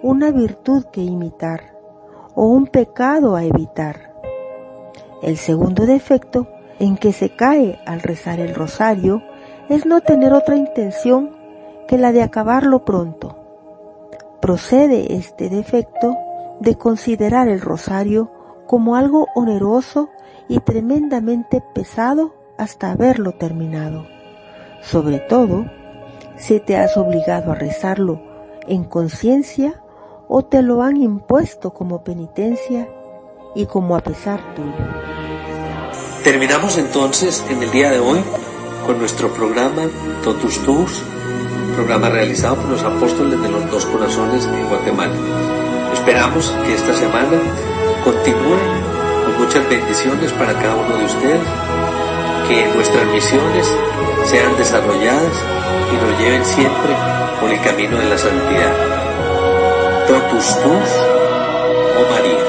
una 0.03 0.31
virtud 0.31 0.85
que 0.85 1.01
imitar, 1.01 1.75
o 2.35 2.45
un 2.45 2.67
pecado 2.67 3.35
a 3.35 3.43
evitar. 3.43 4.13
El 5.23 5.37
segundo 5.37 5.85
defecto 5.85 6.47
en 6.79 6.95
que 6.95 7.11
se 7.11 7.35
cae 7.35 7.79
al 7.85 8.01
rezar 8.01 8.39
el 8.39 8.53
rosario 8.55 9.23
es 9.67 9.85
no 9.85 10.01
tener 10.01 10.33
otra 10.33 10.55
intención 10.55 11.35
que 11.87 11.97
la 11.97 12.11
de 12.11 12.21
acabarlo 12.21 12.85
pronto. 12.85 13.35
Procede 14.39 15.15
este 15.15 15.49
defecto 15.49 16.15
de 16.59 16.75
considerar 16.75 17.47
el 17.47 17.59
rosario 17.59 18.31
como 18.67 18.95
algo 18.95 19.27
oneroso 19.35 20.09
y 20.49 20.59
tremendamente 20.59 21.63
pesado 21.73 22.33
hasta 22.57 22.91
haberlo 22.91 23.31
terminado. 23.31 24.05
Sobre 24.81 25.19
todo, 25.19 25.65
si 26.35 26.59
te 26.59 26.75
has 26.75 26.97
obligado 26.97 27.51
a 27.51 27.55
rezarlo 27.55 28.21
en 28.67 28.83
conciencia 28.83 29.81
o 30.27 30.43
te 30.43 30.61
lo 30.61 30.83
han 30.83 30.97
impuesto 30.97 31.71
como 31.71 32.03
penitencia 32.03 32.89
y 33.55 33.65
como 33.65 33.95
a 33.95 34.01
pesar 34.01 34.41
tuyo. 34.55 34.73
Terminamos 36.23 36.77
entonces 36.77 37.45
en 37.49 37.63
el 37.63 37.71
día 37.71 37.91
de 37.91 37.99
hoy 37.99 38.19
con 38.85 38.99
nuestro 38.99 39.29
programa 39.33 39.83
Totus 40.23 40.59
Tus, 40.63 41.01
programa 41.75 42.09
realizado 42.09 42.55
por 42.55 42.69
los 42.69 42.83
apóstoles 42.83 43.41
de 43.41 43.49
los 43.49 43.69
dos 43.71 43.85
corazones 43.85 44.45
en 44.45 44.67
Guatemala. 44.67 45.13
Esperamos 45.93 46.53
que 46.65 46.73
esta 46.73 46.93
semana 46.95 47.39
continúe 48.03 48.57
con 48.83 48.88
muchas 49.39 49.67
bendiciones 49.69 50.31
para 50.33 50.53
cada 50.53 50.75
uno 50.75 50.97
de 50.97 51.05
ustedes, 51.05 51.47
que 52.47 52.67
nuestras 52.75 53.05
misiones 53.07 53.65
sean 54.25 54.55
desarrolladas 54.57 55.33
y 55.91 56.05
nos 56.05 56.19
lleven 56.19 56.45
siempre 56.45 56.93
por 57.39 57.49
el 57.49 57.61
camino 57.61 57.97
de 57.97 58.09
la 58.09 58.17
santidad. 58.17 58.73
Totus 60.07 60.45
tus, 60.61 60.89
oh 61.97 62.11
María. 62.11 62.48